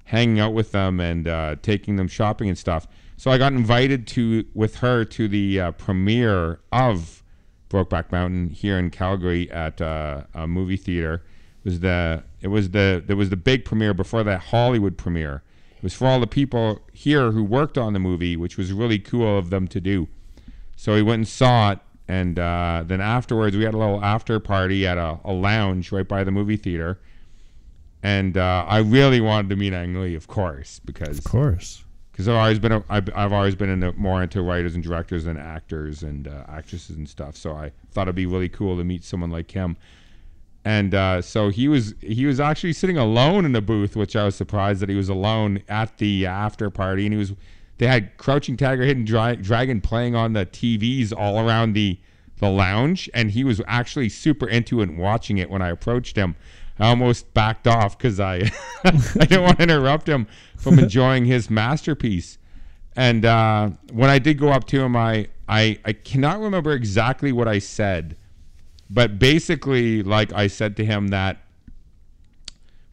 [0.05, 2.87] hanging out with them and uh, taking them shopping and stuff.
[3.17, 7.23] So I got invited to with her to the uh, premiere of
[7.69, 11.23] Brokeback Mountain here in Calgary at uh, a movie theater.
[11.67, 15.43] It was the it was the there was the big premiere before that Hollywood premiere.
[15.75, 18.99] It was for all the people here who worked on the movie, which was really
[18.99, 20.07] cool of them to do.
[20.77, 24.39] So we went and saw it, and uh, then afterwards we had a little after
[24.39, 27.01] party at a, a lounge right by the movie theater.
[28.01, 31.83] And uh, I really wanted to meet Ang Lee, of course, because of course.
[32.13, 35.25] because I've always been a, I've, I've always been into, more into writers and directors
[35.25, 37.35] than actors and uh, actresses and stuff.
[37.35, 39.75] So I thought it'd be really cool to meet someone like him.
[40.67, 44.25] And uh, so he was he was actually sitting alone in the booth, which I
[44.25, 47.05] was surprised that he was alone at the after party.
[47.05, 47.31] And he was
[47.77, 51.97] they had Crouching Tiger, Hidden Dra- Dragon playing on the TVs all around the
[52.39, 56.17] the lounge, and he was actually super into it and watching it when I approached
[56.17, 56.35] him.
[56.77, 58.51] I almost backed off because I
[58.83, 62.39] I didn't want to interrupt him from enjoying his masterpiece.
[62.93, 67.31] And uh, when I did go up to him, I, I I cannot remember exactly
[67.31, 68.17] what I said,
[68.89, 71.37] but basically, like I said to him that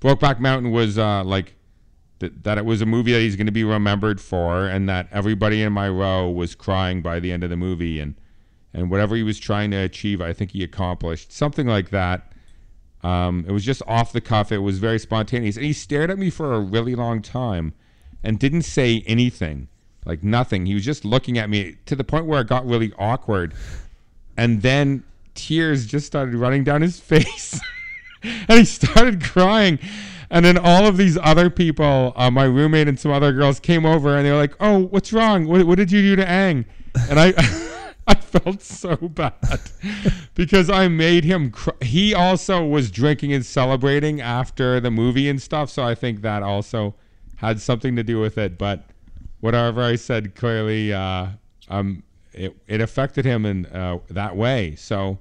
[0.00, 1.54] Brokeback Mountain was uh, like
[2.18, 5.08] that, that it was a movie that he's going to be remembered for, and that
[5.12, 8.14] everybody in my row was crying by the end of the movie, and
[8.72, 12.32] and whatever he was trying to achieve, I think he accomplished something like that.
[13.04, 14.50] Um, it was just off the cuff.
[14.50, 17.74] It was very spontaneous, and he stared at me for a really long time,
[18.22, 19.68] and didn't say anything,
[20.04, 20.66] like nothing.
[20.66, 23.54] He was just looking at me to the point where it got really awkward,
[24.36, 25.04] and then
[25.34, 27.60] tears just started running down his face,
[28.22, 29.78] and he started crying.
[30.30, 33.86] And then all of these other people, uh, my roommate and some other girls, came
[33.86, 35.46] over, and they were like, "Oh, what's wrong?
[35.46, 36.64] What, what did you do to Ang?"
[37.08, 37.34] And I.
[38.06, 39.32] I felt so bad
[40.34, 41.50] because I made him.
[41.50, 41.72] Cry.
[41.80, 46.42] He also was drinking and celebrating after the movie and stuff, so I think that
[46.42, 46.96] also
[47.36, 48.58] had something to do with it.
[48.58, 48.84] But
[49.40, 51.28] whatever I said, clearly, uh,
[51.68, 52.02] um,
[52.34, 54.74] it it affected him in uh, that way.
[54.76, 55.18] So,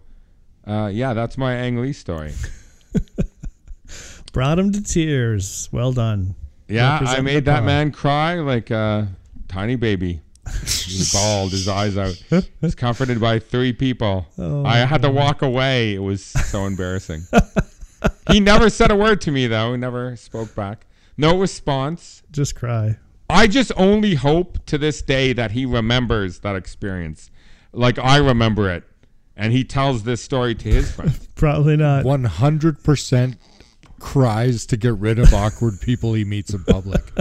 [0.66, 2.34] uh, yeah, that's my Ang Lee story.
[4.34, 5.70] Brought him to tears.
[5.72, 6.36] Well done.
[6.68, 9.08] Yeah, I made that man cry like a
[9.48, 10.22] tiny baby.
[10.46, 12.22] He was bald, his eyes out.
[12.60, 14.26] He's comforted by three people.
[14.38, 15.94] Oh, I had to walk away.
[15.94, 17.24] It was so embarrassing.
[18.32, 19.72] he never said a word to me though.
[19.72, 20.86] He never spoke back.
[21.18, 22.24] No response.
[22.32, 22.98] Just cry.
[23.34, 27.32] I just only hope to this day that he remembers that experience,
[27.72, 28.84] like I remember it,
[29.36, 31.28] and he tells this story to his friends.
[31.36, 32.06] Probably not.
[32.06, 33.38] One hundred percent
[34.00, 37.02] cries to get rid of awkward people he meets in public.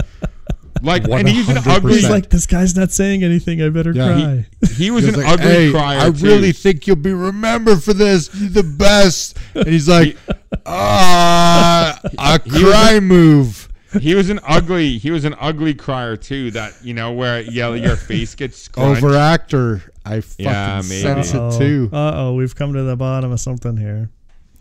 [0.81, 1.75] Like, and he's an 100%.
[1.77, 1.93] ugly.
[1.93, 3.61] He's like, this guy's not saying anything.
[3.61, 4.45] I better Yeah, cry.
[4.75, 5.99] He was He's an like, ugly hey, crier.
[6.01, 6.25] I too.
[6.25, 8.29] really think you'll be remembered for this.
[8.37, 9.37] You're the best.
[9.55, 10.17] And he's like,
[10.65, 13.62] ah, a he was cry move.
[13.99, 17.73] He was an ugly he was an ugly crier too that you know where yeah
[17.73, 19.01] your face gets scrunched.
[19.01, 19.81] Overactor.
[20.05, 21.01] I fucking Yeah, maybe.
[21.01, 21.89] sense it too.
[21.93, 24.09] Uh oh, we've come to the bottom of something here.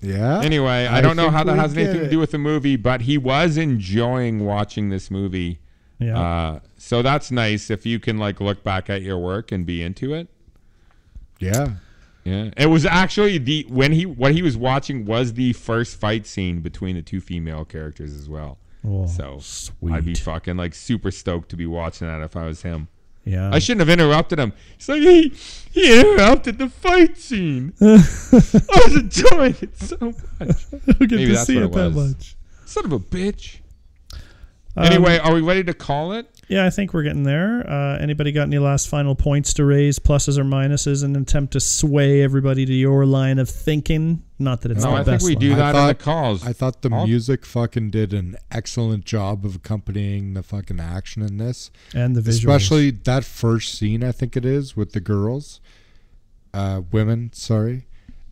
[0.04, 0.40] Yeah.
[0.40, 2.10] anyway i, I don't know think how that we has get anything to it.
[2.10, 5.60] do with the movie but he was enjoying watching this movie
[6.00, 6.18] Yeah.
[6.20, 9.80] uh, so that's nice if you can like look back at your work and be
[9.80, 10.26] into it
[11.38, 11.74] Yeah.
[12.24, 16.26] yeah it was actually the when he what he was watching was the first fight
[16.26, 19.92] scene between the two female characters as well Oh, so sweet.
[19.92, 22.88] i'd be fucking like super stoked to be watching that if i was him
[23.24, 23.50] yeah.
[23.52, 24.52] I shouldn't have interrupted him.
[24.76, 25.32] He's like, he,
[25.70, 27.72] he interrupted the fight scene.
[27.80, 27.84] I
[28.84, 30.70] was enjoying it so much.
[30.70, 32.36] don't get maybe to see it it that much.
[32.64, 33.58] Son of a bitch.
[34.76, 36.26] Um, Anyway, are we ready to call it?
[36.48, 37.64] Yeah, I think we're getting there.
[37.68, 41.52] Uh, anybody got any last final points to raise, pluses or minuses, in an attempt
[41.54, 44.22] to sway everybody to your line of thinking?
[44.38, 45.40] Not that it's No, the I think we line.
[45.40, 46.44] do I that in the thought- calls.
[46.44, 51.22] I thought the I'll- music fucking did an excellent job of accompanying the fucking action
[51.22, 51.70] in this.
[51.94, 52.38] and the visuals.
[52.38, 55.60] Especially that first scene, I think it is, with the girls,
[56.52, 57.86] uh, women, sorry,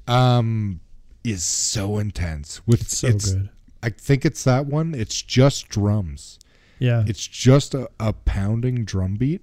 [0.08, 0.80] um,
[1.24, 2.60] is so intense.
[2.66, 3.50] With It's so good.
[3.82, 4.94] I think it's that one.
[4.94, 6.38] It's just drums.
[6.80, 7.04] Yeah.
[7.06, 9.42] It's just a, a pounding drum beat.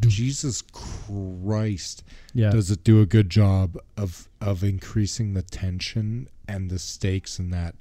[0.00, 2.02] Jesus Christ.
[2.34, 2.50] yeah.
[2.50, 7.50] Does it do a good job of of increasing the tension and the stakes in
[7.50, 7.76] that?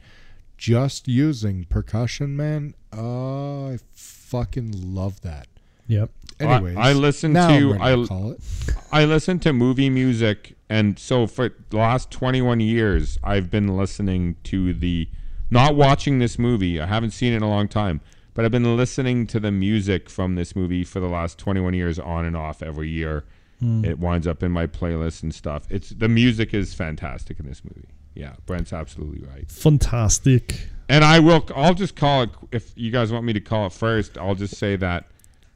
[0.57, 2.73] Just using percussion, man.
[2.91, 5.47] Oh, I fucking love that.
[5.87, 6.09] Yep.
[6.39, 8.39] Anyways, I listened now to- I- call it.
[8.91, 14.35] I listen to movie music, and so for the last 21 years, I've been listening
[14.45, 15.07] to the,
[15.49, 16.79] not watching this movie.
[16.81, 18.01] I haven't seen it in a long time,
[18.37, 21.97] but I've been listening to the music from this movie for the last 21 years,
[21.97, 23.25] on and off every year.
[23.59, 23.83] Hmm.
[23.83, 25.63] It winds up in my playlist and stuff.
[25.71, 27.87] It's the music is fantastic in this movie.
[28.13, 29.49] Yeah, Brent's absolutely right.
[29.49, 30.67] Fantastic.
[30.87, 31.47] And I will.
[31.55, 32.29] I'll just call it.
[32.51, 35.07] If you guys want me to call it first, I'll just say that.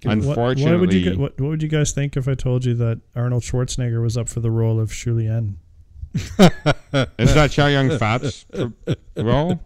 [0.01, 2.73] What- Unfortunately, what, would you, what, what would you guys think if I told you
[2.73, 5.57] that Arnold Schwarzenegger was up for the role of Shulien?
[6.15, 8.47] is that Chow Yun Fat's
[9.17, 9.59] role?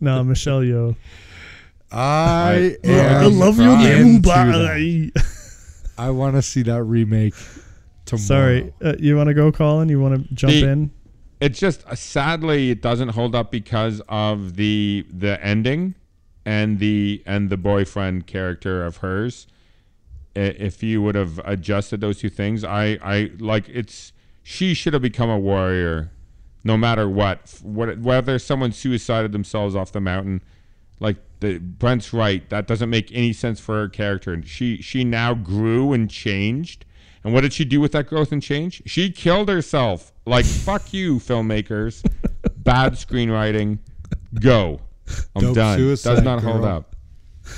[0.00, 0.96] No, Michelle Yeoh.
[1.92, 5.10] I I am love you, into Bye.
[5.98, 7.34] I want to see that remake
[8.04, 8.24] tomorrow.
[8.26, 9.88] Sorry, uh, you want to go, Colin?
[9.88, 10.90] You want to jump The- in?
[11.40, 15.94] it's just uh, sadly it doesn't hold up because of the the ending
[16.46, 19.46] and the and the boyfriend character of hers
[20.34, 24.12] I- if you would have adjusted those two things i i like it's
[24.42, 26.10] she should have become a warrior
[26.64, 30.40] no matter what what whether someone suicided themselves off the mountain
[31.00, 35.04] like the Brent's right that doesn't make any sense for her character and she she
[35.04, 36.84] now grew and changed
[37.24, 38.82] and what did she do with that growth and change?
[38.86, 40.12] She killed herself.
[40.26, 42.08] Like, fuck you, filmmakers.
[42.58, 43.78] Bad screenwriting.
[44.40, 44.80] Go.
[45.34, 45.76] I'm Dope done.
[45.78, 46.94] suicide, Does not hold up.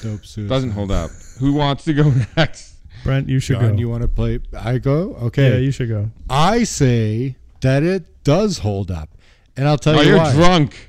[0.03, 0.49] Dope suicide.
[0.49, 1.11] Doesn't hold up.
[1.39, 2.77] Who wants to go next?
[3.05, 3.79] Brent, you should John, go.
[3.79, 4.39] you want to play?
[4.59, 5.15] I go.
[5.25, 5.51] Okay.
[5.51, 6.11] yeah, you should go.
[6.31, 9.11] I say that it does hold up,
[9.55, 10.33] and I'll tell Oh, you you're why.
[10.33, 10.88] drunk.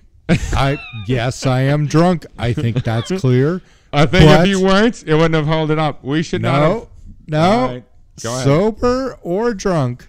[0.53, 0.77] I
[1.07, 2.25] yes, I am drunk.
[2.38, 3.61] I think that's clear.
[3.91, 6.03] I think But- if you weren't, it wouldn't have held it up.
[6.03, 6.71] We should not have.
[6.71, 6.88] No,
[7.27, 7.84] no, right,
[8.17, 10.07] sober or drunk.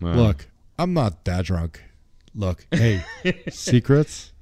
[0.00, 0.48] Look,
[0.78, 1.82] I'm not that drunk.
[2.34, 3.02] Look, hey,
[3.50, 4.32] secrets,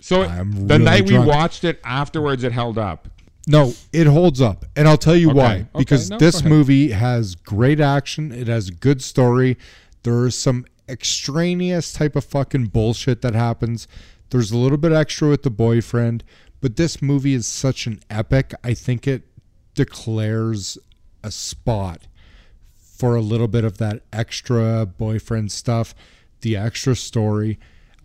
[0.00, 1.24] So I'm the really night drunk.
[1.26, 3.08] we watched it afterwards, it held up.
[3.48, 4.64] No, it holds up.
[4.76, 5.54] And I'll tell you Okay, why.
[5.54, 9.58] okay, Because no, this movie has great action, it has a good story.
[10.04, 13.86] There is some extraneous type of fucking bullshit that happens.
[14.32, 16.24] There's a little bit extra with the boyfriend,
[16.62, 18.54] but this movie is such an epic.
[18.64, 19.24] I think it
[19.74, 20.78] declares
[21.22, 22.06] a spot
[22.74, 25.94] for a little bit of that extra boyfriend stuff,
[26.40, 27.58] the extra story.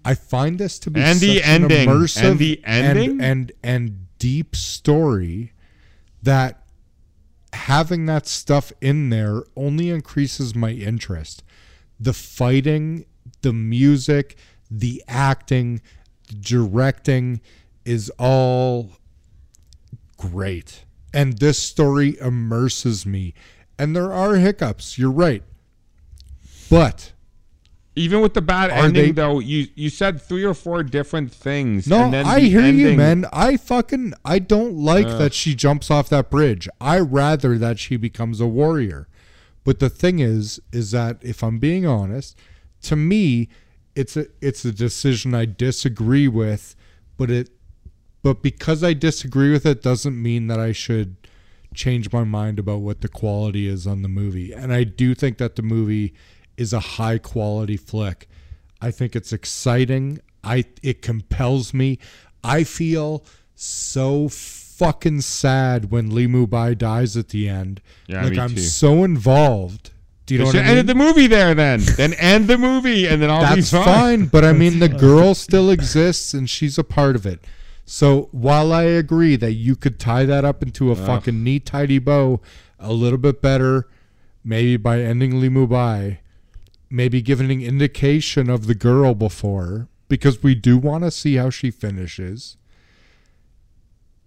[0.03, 1.87] I find this to be And the an ending.
[1.87, 3.09] immersive And the ending?
[3.11, 5.53] and, and and deep story
[6.23, 6.63] that
[7.53, 11.41] having that stuff in there only increases my interest.
[12.01, 13.05] The fighting,
[13.43, 14.35] the music,
[14.69, 15.81] the acting,
[16.27, 17.41] directing
[17.85, 18.91] is all
[20.17, 20.83] great.
[21.13, 23.33] And this story immerses me.
[23.79, 25.43] And there are hiccups, you're right.
[26.69, 27.13] But
[27.95, 31.87] Even with the bad ending, they- though, you you said three or four different things.
[31.87, 33.25] No, and then I hear you, man.
[33.31, 35.17] I fucking I don't like uh.
[35.17, 36.67] that she jumps off that bridge.
[36.81, 39.07] I rather that she becomes a warrior.
[39.63, 42.37] But the thing is, is that if I'm being honest,
[42.83, 43.49] to me,
[43.97, 46.75] it's a it's a decision I disagree with.
[47.17, 47.49] But it,
[48.21, 51.17] but because I disagree with it, doesn't mean that I should
[51.73, 54.53] change my mind about what the quality is on the movie.
[54.53, 56.13] And I do think that the movie
[56.57, 58.29] is a high quality flick.
[58.79, 60.19] I think it's exciting.
[60.43, 61.97] I it compels me.
[62.43, 63.25] I feel
[63.55, 67.81] so fucking sad when Lee Mubai dies at the end.
[68.05, 68.61] Yeah, like I'm too.
[68.61, 69.89] so involved.
[70.27, 70.77] Do you They know should what I mean?
[70.77, 71.79] ended the movie there then.
[71.97, 73.85] then end the movie and then I'll That's be fine.
[73.85, 74.25] fine.
[74.27, 77.43] but I mean the girl still exists and she's a part of it.
[77.85, 81.97] So while I agree that you could tie that up into a fucking neat, tidy
[81.99, 82.41] bow
[82.77, 83.87] a little bit better,
[84.43, 86.17] maybe by ending Lee Mubai,
[86.89, 91.49] maybe giving an indication of the girl before, because we do want to see how
[91.49, 92.57] she finishes.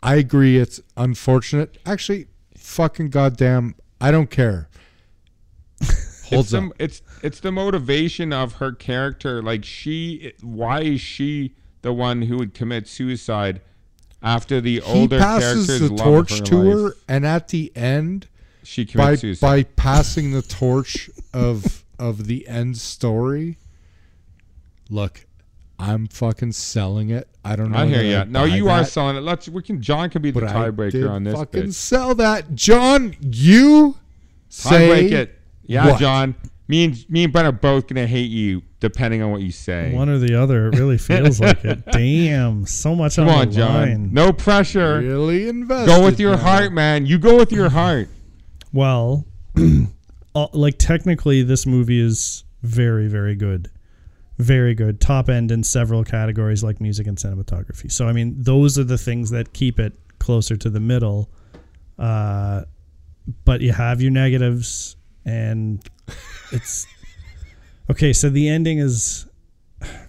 [0.03, 1.77] I agree it's unfortunate.
[1.85, 4.69] Actually, fucking goddamn, I don't care.
[6.31, 6.73] It's Holds the, up.
[6.79, 9.43] it's it's the motivation of her character.
[9.43, 13.61] Like she, why is she the one who would commit suicide
[14.23, 16.75] after the He older passes characters the torch her to life?
[16.75, 18.29] her, and at the end,
[18.63, 19.47] She by commits suicide.
[19.47, 23.59] by passing the torch of of the end story.
[24.89, 25.27] Look,
[25.79, 27.29] I'm fucking selling it.
[27.45, 27.79] I don't know.
[27.79, 28.25] I hear you.
[28.31, 29.21] No, you are selling it.
[29.21, 29.49] Let's.
[29.49, 29.81] We can.
[29.81, 31.35] John can be the but I did tiebreaker on this.
[31.35, 31.75] Fucking Bitch.
[31.75, 33.17] sell that, John.
[33.21, 33.93] You
[34.51, 35.39] Tie say break it.
[35.65, 36.01] Yeah, what?
[36.01, 36.35] John.
[36.69, 39.93] Me and me and Brent are both gonna hate you depending on what you say.
[39.93, 40.69] One or the other.
[40.69, 41.85] It really feels like it.
[41.93, 43.75] Damn, so much Come on, on, the John.
[43.75, 44.13] line.
[44.13, 45.01] No pressure.
[45.01, 45.87] Really invest.
[45.87, 46.43] Go with your now.
[46.43, 47.07] heart, man.
[47.07, 48.09] You go with your heart.
[48.73, 49.27] Well,
[50.35, 53.71] uh, like technically, this movie is very, very good.
[54.39, 55.01] Very good.
[55.01, 57.93] Top end in several categories like music and cinematography.
[57.93, 61.29] So, I mean, those are the things that keep it closer to the middle.
[61.99, 62.63] Uh,
[63.45, 65.83] but you have your negatives, and
[66.53, 66.87] it's
[67.91, 68.13] okay.
[68.13, 69.27] So the ending is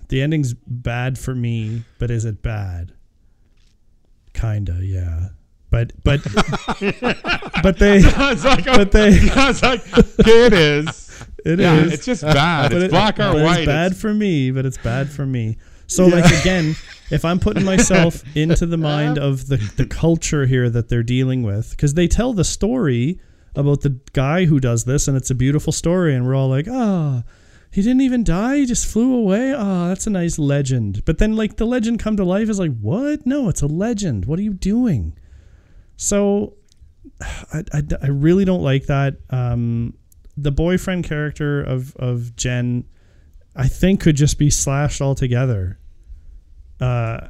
[0.09, 2.93] the ending's bad for me, but is it bad?
[4.33, 5.29] Kinda, yeah.
[5.69, 6.21] But but
[7.63, 9.81] but they it's like, But they- it's like,
[10.19, 11.25] it is.
[11.45, 11.65] it is.
[11.65, 12.71] Yeah, it's just bad.
[12.71, 13.59] But It's it- black or but white.
[13.59, 15.57] It's bad It's- for me, but it's bad for me.
[15.87, 16.75] So like again,
[17.09, 21.43] if I'm putting myself into the mind of the the culture here that they're dealing
[21.43, 23.19] with, because they tell the story
[23.55, 26.67] about the guy who does this, and it's a beautiful story, and we're all like,
[26.69, 27.23] ah.
[27.71, 28.57] he didn't even die.
[28.57, 29.53] He just flew away.
[29.53, 31.03] Ah, that's a nice legend.
[31.05, 33.25] But then, like, the legend come to life is like, what?
[33.25, 34.25] No, it's a legend.
[34.25, 35.17] What are you doing?
[35.97, 36.55] So,
[37.21, 39.17] I, I, I really don't like that.
[39.29, 39.95] Um,
[40.37, 42.85] the boyfriend character of of Jen,
[43.55, 45.79] I think, could just be slashed altogether.
[46.79, 47.27] Uh,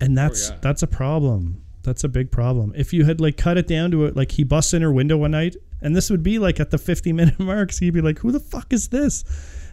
[0.00, 0.56] and that's yeah.
[0.62, 1.62] that's a problem.
[1.82, 2.72] That's a big problem.
[2.74, 5.18] If you had like cut it down to it, like he busts in her window
[5.18, 8.00] one night, and this would be like at the fifty minute mark, so you'd be
[8.00, 9.24] like, "Who the fuck is this?"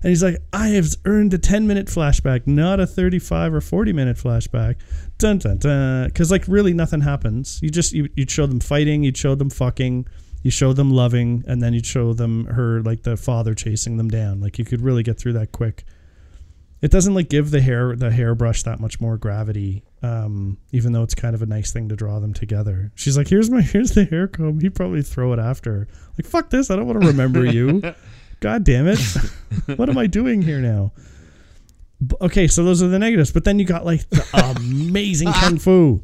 [0.03, 3.61] And he's like, "I have earned a ten minute flashback, not a thirty five or
[3.61, 4.75] forty minute flashback."
[5.17, 6.07] Dun dun dun.
[6.07, 7.59] Because like really nothing happens.
[7.61, 10.07] You just you you'd show them fighting, you'd show them fucking,
[10.41, 14.09] you show them loving, and then you'd show them her like the father chasing them
[14.09, 14.41] down.
[14.41, 15.85] Like you could really get through that quick.
[16.81, 21.03] It doesn't like give the hair the hairbrush that much more gravity, um, even though
[21.03, 22.91] it's kind of a nice thing to draw them together.
[22.95, 25.87] She's like, "Here's my here's the hair comb." He'd probably throw it after.
[26.17, 26.71] Like, fuck this!
[26.71, 27.81] I don't want to remember you.
[28.39, 28.97] God damn it!
[29.75, 30.91] what am I doing here now?
[32.19, 34.25] Okay, so those are the negatives, but then you got like the
[34.57, 36.01] amazing kung fu,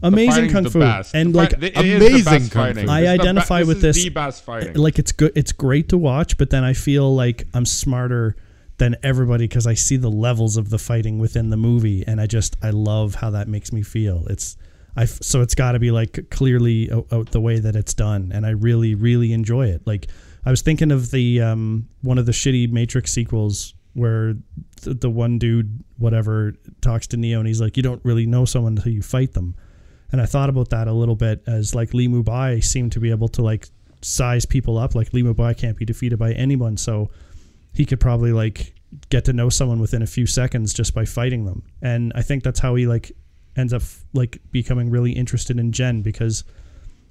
[0.00, 0.80] amazing kung fu,
[1.12, 2.80] and like fight- it is the amazing kung fu.
[2.88, 4.74] I This be- identify this with is this- fighting.
[4.76, 8.36] like it's good it's great to watch but then i feel like i'm smarter
[8.80, 12.26] than everybody because I see the levels of the fighting within the movie, and I
[12.26, 14.26] just I love how that makes me feel.
[14.28, 14.56] It's
[14.96, 18.46] I so it's got to be like clearly out, the way that it's done, and
[18.46, 19.86] I really really enjoy it.
[19.86, 20.08] Like
[20.46, 24.34] I was thinking of the um one of the shitty Matrix sequels where
[24.80, 28.46] the, the one dude whatever talks to Neo and he's like, you don't really know
[28.46, 29.54] someone until you fight them.
[30.10, 33.10] And I thought about that a little bit as like Lee Mubai seemed to be
[33.10, 33.68] able to like
[34.00, 34.94] size people up.
[34.94, 37.10] Like Lee Mubai can't be defeated by anyone, so
[37.72, 38.74] he could probably like
[39.08, 41.62] get to know someone within a few seconds just by fighting them.
[41.80, 43.12] And I think that's how he like
[43.56, 46.44] ends up like becoming really interested in Jen because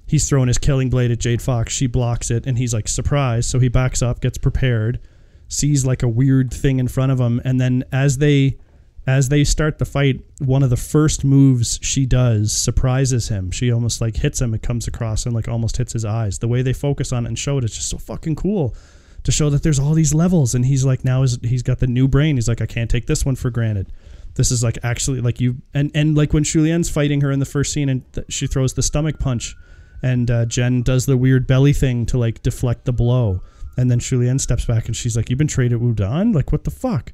[0.06, 1.72] he's throwing his killing blade at Jade Fox.
[1.72, 5.00] She blocks it and he's like surprised, so he backs up, gets prepared,
[5.48, 8.58] sees like a weird thing in front of him, and then as they
[9.06, 13.50] as they start the fight, one of the first moves she does surprises him.
[13.50, 14.52] She almost like hits him.
[14.52, 16.38] It comes across and like almost hits his eyes.
[16.38, 18.76] The way they focus on it and show it is just so fucking cool
[19.24, 20.54] to show that there's all these levels.
[20.54, 22.36] And he's like, now is he's got the new brain.
[22.36, 23.92] He's like, I can't take this one for granted.
[24.34, 27.46] This is like actually like you and and like when Shulien's fighting her in the
[27.46, 29.56] first scene and th- she throws the stomach punch,
[30.02, 33.42] and uh, Jen does the weird belly thing to like deflect the blow.
[33.76, 36.34] And then Julienne steps back and she's like, "You've been traded Wudang?
[36.34, 37.12] Like what the fuck?"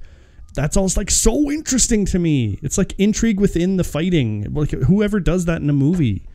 [0.54, 2.58] That's all like so interesting to me.
[2.62, 4.52] It's like intrigue within the fighting.
[4.52, 6.26] Like whoever does that in a movie.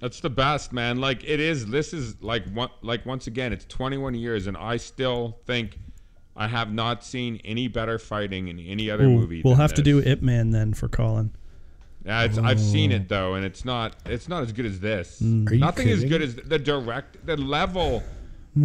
[0.00, 0.98] That's the best, man.
[1.00, 1.66] Like it is.
[1.66, 2.70] This is like one.
[2.82, 5.78] Like once again, it's 21 years, and I still think
[6.36, 9.42] I have not seen any better fighting in any other Ooh, movie.
[9.44, 10.10] we'll have to do this.
[10.14, 11.32] Ip Man then for Colin.
[12.06, 12.96] Yeah, it's, I've seen Oh.
[12.96, 13.94] it though, and it's not.
[14.06, 15.20] It's not as good as this.
[15.22, 15.58] Mm.
[15.58, 17.26] Nothing as good as the direct.
[17.26, 18.02] The level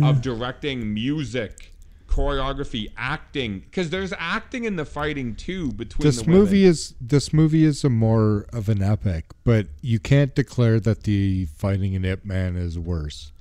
[0.02, 1.74] of directing, music,
[2.16, 3.60] choreography, acting.
[3.60, 6.40] Because there's acting in the fighting too between this the women.
[6.40, 11.04] movie is this movie is a more of an epic, but you can't declare that
[11.04, 13.32] the fighting in Ip Man is worse.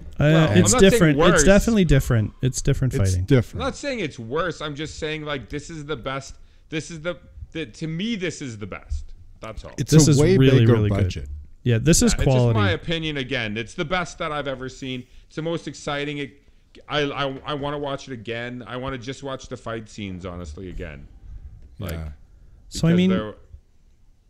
[0.00, 1.20] Uh, Well, it's not saying different.
[1.20, 2.32] It's definitely different.
[2.42, 3.20] It's different It's fighting.
[3.20, 3.64] I'm different.
[3.64, 4.60] not saying it's worse.
[4.60, 6.36] I'm just saying like this is the best.
[6.70, 7.18] This is the.
[7.52, 9.12] the to me, this is the best.
[9.40, 9.72] That's all.
[9.78, 10.96] It's This a is way really, bigger really good.
[11.04, 11.28] budget.
[11.64, 13.16] yeah, this is It's just my opinion.
[13.16, 15.04] Again, it's the best that I've ever seen.
[15.26, 16.18] It's the most exciting.
[16.18, 16.41] It,
[16.88, 18.64] I I, I want to watch it again.
[18.66, 21.06] I want to just watch the fight scenes honestly again.
[21.78, 22.08] Like, Yeah.
[22.68, 23.34] so I mean, they're,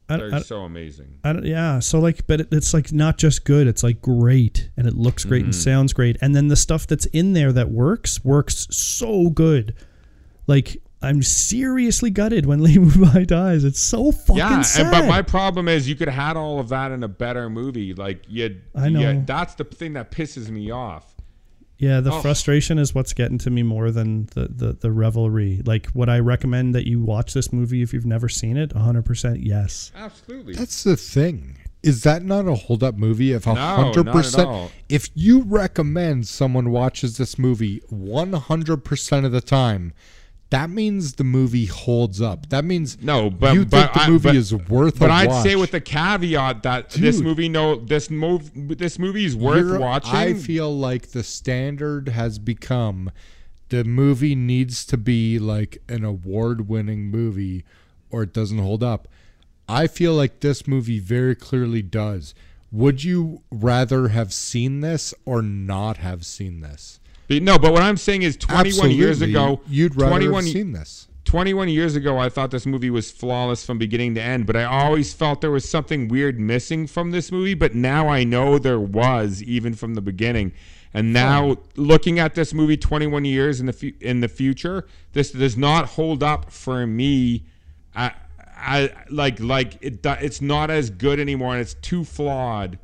[0.09, 1.19] they're I, so amazing.
[1.25, 1.79] I yeah.
[1.79, 3.67] So like, but it, it's like not just good.
[3.67, 5.47] It's like great, and it looks great Mm-hmm.
[5.47, 9.75] and sounds great, and then the stuff that's in there that works works so good.
[10.47, 13.65] Like I'm seriously gutted when Lee Mubai dies.
[13.65, 14.83] It's so fucking Yeah, sad.
[14.87, 17.49] and, but my problem is you could have had all of that in a better
[17.51, 17.93] movie.
[17.95, 19.23] Like you, I know.
[19.27, 21.12] that's the thing that pisses me off.
[21.83, 22.21] Yeah, the Oh.
[22.21, 25.63] frustration is what's getting to me more than the, the, the revelry.
[25.67, 28.71] Like, would I recommend that you watch this movie if you've never seen it?
[28.73, 29.91] 100% yes.
[29.97, 30.55] Absolutely.
[30.55, 31.57] That's the thing.
[31.83, 33.33] Is that not a hold up movie?
[33.33, 34.71] If a No, hundred not at percent, all.
[34.89, 39.93] if you recommend someone watches this movie one hundred percent of the time,
[40.53, 42.49] that means the movie holds up.
[42.51, 44.99] That means No, but you but think the I- movie but- is worth.
[44.99, 45.43] But I'd watch.
[45.43, 50.15] say with the caveat that this movie, no, this move, this movie is worth watching.
[50.15, 53.11] I feel like the standard has become
[53.71, 57.65] the movie needs to be like an award winning movie
[58.11, 59.09] or it doesn't hold up.
[59.69, 62.35] I feel like this movie very clearly does.
[62.71, 67.01] Would you rather have seen this or not have seen this?
[67.41, 71.09] No, but what I'm saying is 21 years ago, you'd rather 21 have seen this.
[71.25, 74.65] 21 years ago, I thought this movie was flawless from beginning to end, but I
[74.65, 77.55] always felt there was something weird missing from this movie.
[77.55, 80.53] But now I know there was, even from the beginning.
[80.93, 85.31] And now, looking at this movie 21 years in the fu- in the future, this
[85.31, 87.45] does not hold up for me.
[87.95, 88.13] I,
[88.59, 90.05] I like like it.
[90.05, 92.79] It's not as good anymore, and it's too flawed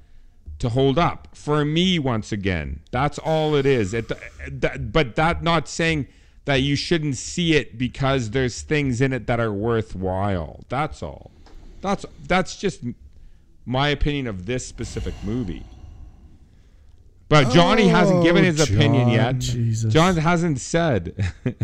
[0.58, 4.10] to hold up for me once again that's all it is it,
[4.50, 6.06] that, but that not saying
[6.44, 11.30] that you shouldn't see it because there's things in it that are worthwhile that's all
[11.80, 12.82] that's that's just
[13.64, 15.64] my opinion of this specific movie
[17.28, 19.92] but johnny oh, hasn't given his opinion yet Jesus.
[19.92, 21.14] john hasn't said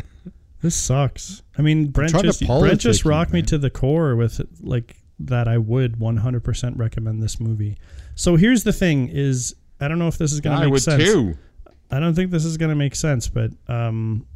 [0.64, 1.42] This sucks.
[1.58, 3.46] I mean, Brent just, Brent just politic you, rocked me man.
[3.48, 5.46] to the core with like that.
[5.46, 7.76] I would 100% recommend this movie.
[8.14, 10.88] So here's the thing: is I don't know if this is going to make sense.
[10.88, 11.12] i would sense.
[11.12, 11.38] too
[11.94, 14.26] I don't think this is going to make sense, but um,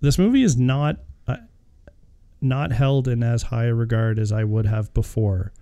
[0.00, 0.96] this movie is not
[1.28, 1.36] uh,
[2.40, 5.52] not held in as high a regard as I would have before.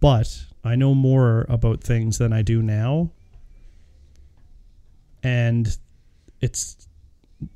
[0.00, 3.12] But I know more about things than I do now,
[5.22, 5.76] and
[6.40, 6.88] it's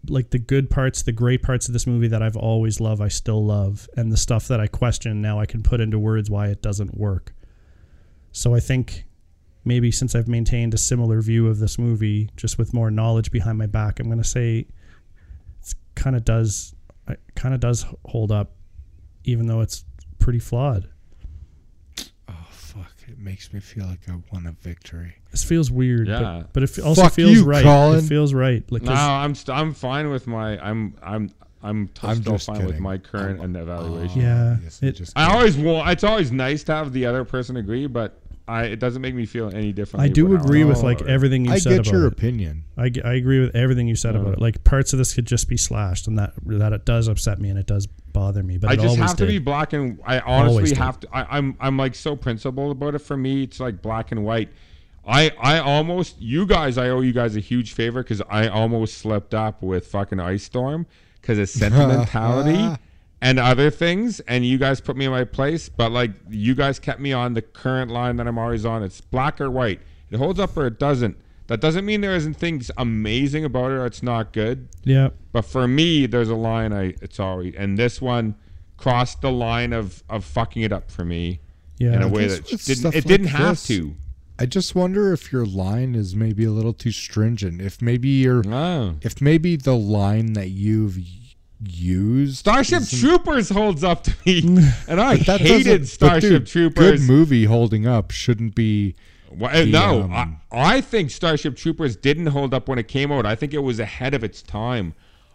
[0.08, 3.08] like the good parts, the great parts of this movie that I've always loved, I
[3.08, 6.48] still love, and the stuff that I question now I can put into words why
[6.48, 7.34] it doesn't work.
[8.30, 9.07] So I think
[9.68, 13.58] maybe since I've maintained a similar view of this movie, just with more knowledge behind
[13.58, 16.74] my back, I'm going to say it kind of does
[17.36, 18.56] kind of does hold up,
[19.24, 19.84] even though it's
[20.18, 20.88] pretty flawed.
[22.28, 22.92] Oh fuck!
[23.06, 25.14] It makes me feel like I won a victory.
[25.30, 26.42] This feels weird, Yeah.
[26.44, 27.62] but, but it also Fuck feels you, right.
[27.62, 28.04] Colin.
[28.04, 28.62] It feels right.
[28.72, 32.34] Like, 'cause- No, I'm st- I'm fine with my I'm I'm I'm, t- I'm still
[32.34, 34.20] just fine with my current and evaluation.
[34.20, 35.88] yeah, Yes, it, just I always want.
[35.90, 39.26] It's always nice to have the other person agree, but I it doesn't make me
[39.26, 40.04] feel any different.
[40.04, 42.12] I do agree with like everything you I said get about your it.
[42.12, 42.64] opinion.
[42.76, 44.20] I agree with everything you said Uh.
[44.20, 44.40] about it.
[44.40, 47.50] Like parts of this could just be slashed, and that that it does upset me
[47.50, 48.56] and it does bother me.
[48.58, 49.32] But I it just always have to did.
[49.32, 50.78] be black and I Always honestly did.
[50.78, 54.10] have to I, I'm I'm like so principled about it for me it's like black
[54.12, 54.48] and white.
[55.06, 58.98] I I almost you guys I owe you guys a huge favor because I almost
[58.98, 60.86] slept up with fucking Ice Storm
[61.20, 61.48] because of
[62.02, 62.76] sentimentality
[63.20, 66.78] and other things and you guys put me in my place but like you guys
[66.78, 68.82] kept me on the current line that I'm always on.
[68.82, 69.80] It's black or white.
[70.10, 71.16] It holds up or it doesn't.
[71.48, 74.68] That doesn't mean there isn't things amazing about it or it's not good.
[74.84, 78.34] yeah, But for me, there's a line I it's always and this one
[78.76, 81.40] crossed the line of of fucking it up for me
[81.78, 81.94] yeah.
[81.94, 83.96] in a way that didn't it didn't have this- to.
[84.40, 87.60] I just wonder if your line is maybe a little too stringent.
[87.60, 88.94] If maybe you're, Oh.
[89.02, 90.96] if maybe the line that you've
[91.66, 94.40] used Starship isn't- Troopers holds up to me,
[94.88, 97.00] and I But that hated doesn't- but Starship dude, Troopers.
[97.00, 98.94] Good movie holding up shouldn't be.
[99.30, 103.12] Well, uh, no, um, I, I think Starship Troopers didn't hold up when it came
[103.12, 103.26] out.
[103.26, 104.94] I think it was ahead of its time.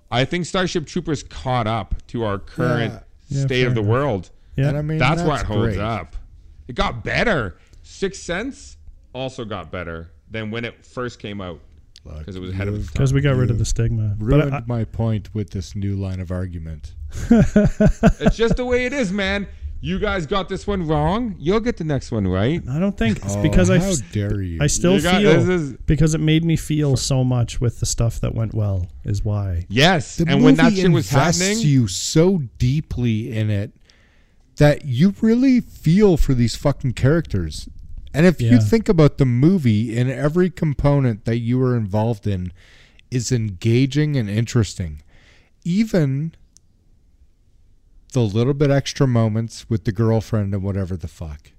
[0.09, 2.93] I think Starship Troopers caught up to our current
[3.27, 3.91] Yeah, state fair of the enough.
[3.91, 4.29] world.
[4.55, 4.69] yeah.
[4.69, 5.79] And I mean, that's, that's what holds great.
[5.79, 6.15] up.
[6.67, 7.57] It got better.
[7.83, 8.77] Six Sense
[9.13, 11.61] also got better than when it first came out Look,
[12.03, 12.93] because it was ahead of its time.
[12.93, 14.15] because we got rid of the stigma.
[14.19, 16.93] Ruined But I, my point with this new line of argument.
[17.31, 19.47] It's just the way it is, man.
[19.81, 21.35] You guys got this one wrong.
[21.39, 22.61] You'll get the next one right.
[22.69, 24.59] I don't think it's Oh, because I how dare you?
[24.61, 27.81] I still You got- feel this is- because it made me feel so much with
[27.81, 29.65] the stuff that went well is why.
[29.67, 33.73] Yes, the and movie when that shit was invests happening, you so deeply in it
[34.55, 37.67] that you really feel for these fucking characters.
[38.13, 38.51] And if Yeah.
[38.51, 42.51] you think about the movie and every component that you were involved in
[43.09, 45.01] is engaging and interesting,
[45.63, 46.33] even
[48.13, 51.51] the little bit extra moments with the girlfriend and whatever the fuck.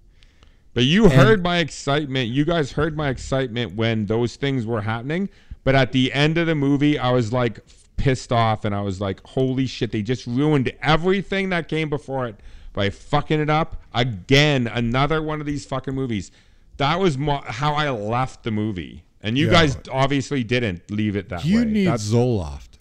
[0.72, 2.28] but you and- heard my excitement.
[2.30, 5.28] You guys heard my excitement when those things were happening.
[5.62, 7.61] But at the end of the movie, I was like
[7.96, 9.92] pissed off, and I was like, "Holy shit!
[9.92, 12.40] They just ruined everything that came before it
[12.75, 16.31] by fucking it up again." Another one of these fucking movies.
[16.77, 19.53] That was mo- how I left the movie, and you Yeah.
[19.53, 21.62] guys obviously didn't leave it that You way.
[21.62, 22.79] You need That's- Zoloft.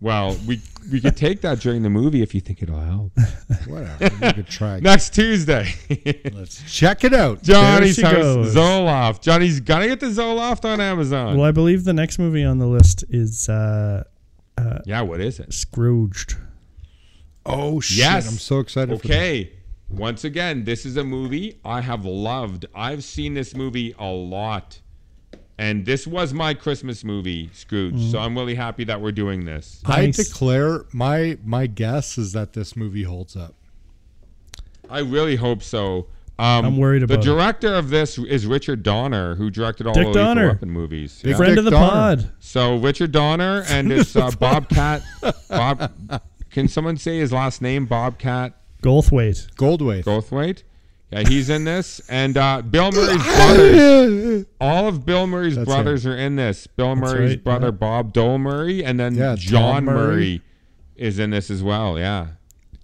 [0.00, 3.12] well, we we could take that during the movie if you think it'll help.
[3.66, 4.26] Whatever.
[4.26, 4.80] you could try.
[4.92, 5.74] Next Tuesday.
[6.32, 7.42] Let's check it out.
[7.42, 8.54] Johnny's she house goes.
[8.54, 9.20] Zoloft.
[9.20, 11.36] Johnny's gonna get the Zoloft on Amazon.
[11.36, 14.04] Well, I believe the next movie on the list is uh,
[14.86, 15.52] yeah, what is it?
[15.52, 16.36] Scrooged.
[17.46, 17.98] Oh shit!
[17.98, 18.28] Yes.
[18.30, 19.00] I'm so excited.
[19.00, 19.14] For that.
[19.14, 19.52] Okay.
[19.88, 22.64] Once again, this is a movie I have loved.
[22.74, 24.80] I've seen this movie a lot.
[25.58, 28.00] And this was my Christmas movie, Scrooge.
[28.10, 29.82] So I'm really happy that we're doing this.
[29.84, 33.54] I declare my my guess is that this movie holds up.
[34.88, 36.06] I really hope so.
[36.38, 37.16] Um, I'm worried about.
[37.16, 40.48] The director of this is Richard Donner, who directed all Dick the Lethal Donner.
[40.48, 41.20] Weapon movies.
[41.22, 41.36] Big Yeah.
[41.36, 41.90] Friend Dick of the Donner.
[42.22, 42.32] pod.
[42.38, 45.02] So Richard Donner and it's uh, Bobcat.
[45.50, 45.92] Bob,
[46.50, 47.86] can someone say his last name?
[47.86, 49.52] Bobcat Goldthwait.
[49.54, 50.04] Goldwaith.
[50.04, 50.62] Goldthwait.
[51.12, 54.46] Yeah, he's in this, and uh, Bill Murray's brothers.
[54.60, 56.66] All of Bill Murray's That's brothers are in this.
[56.68, 57.70] Bill That's Murray's right, brother yeah.
[57.72, 59.96] Bob Dole Murray, and then Yeah, John Tom Murray.
[60.14, 60.42] Murray.
[60.96, 61.98] is in this as well.
[61.98, 62.28] Yeah,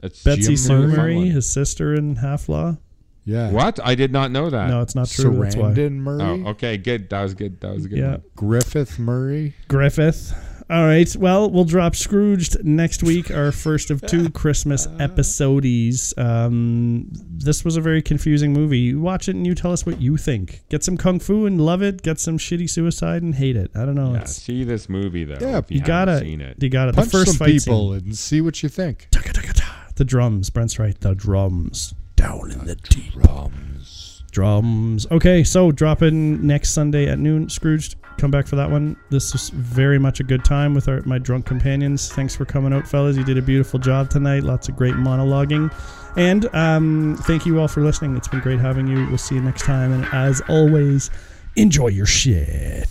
[0.02, 0.96] it's Betsy Jim Sue Murray.
[1.16, 2.78] Murray, his sister in Half Law.
[3.24, 3.50] Yeah.
[3.50, 3.78] What?
[3.82, 4.70] I did not know that.
[4.70, 5.42] No, it's not true.
[5.42, 5.70] That's why.
[5.72, 6.42] Sarandon Murray.
[6.44, 7.10] Oh, okay, good.
[7.10, 7.60] That was good.
[7.60, 8.10] That was a good Yeah.
[8.10, 8.22] one.
[8.36, 9.54] Griffith Murray.
[9.68, 10.32] Griffith.
[10.68, 11.14] All right.
[11.16, 16.12] Well, we'll drop Scrooged next week, our first of two Christmas episodes.
[16.16, 18.78] Um, this was a very confusing movie.
[18.80, 20.62] You watch it and you tell us what you think.
[20.68, 22.02] Get some kung fu and love it.
[22.02, 23.70] Get some shitty suicide and hate it.
[23.76, 24.14] I don't know.
[24.14, 25.38] Yeah, It's, see this movie though.
[25.40, 26.60] Yeah, if you, you gotta, haven't seen it.
[26.60, 26.92] you gotta.
[26.92, 28.04] Punch the first some fight people scene.
[28.06, 29.08] and see what you think.
[29.94, 30.50] The drums.
[30.50, 31.00] Brent's right.
[31.00, 33.14] The drums down in the deep.
[34.32, 35.06] Drums.
[35.10, 37.48] Okay, so drop in next Sunday at noon.
[37.48, 38.96] Scrooged, come back for that one.
[39.10, 42.12] This was very much a good time with our, my drunk companions.
[42.12, 43.16] Thanks for coming out, fellas.
[43.16, 44.42] You did a beautiful job tonight.
[44.42, 45.72] Lots of great monologuing.
[46.16, 48.16] And um, thank you all for listening.
[48.16, 49.06] It's been great having you.
[49.06, 49.92] We'll see you next time.
[49.92, 51.10] And as always,
[51.56, 52.88] enjoy your shit.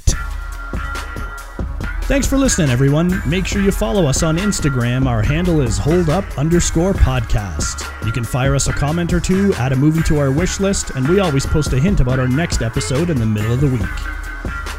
[2.04, 3.20] Thanks for listening, everyone.
[3.28, 5.08] Make sure you follow us on Instagram.
[5.08, 7.84] Our handle is holdup underscore podcast.
[8.06, 10.92] You can fire us a comment or two, add a movie to our wish list,
[10.92, 13.68] and we always post a hint about our next episode in the middle of the
[13.68, 14.25] week.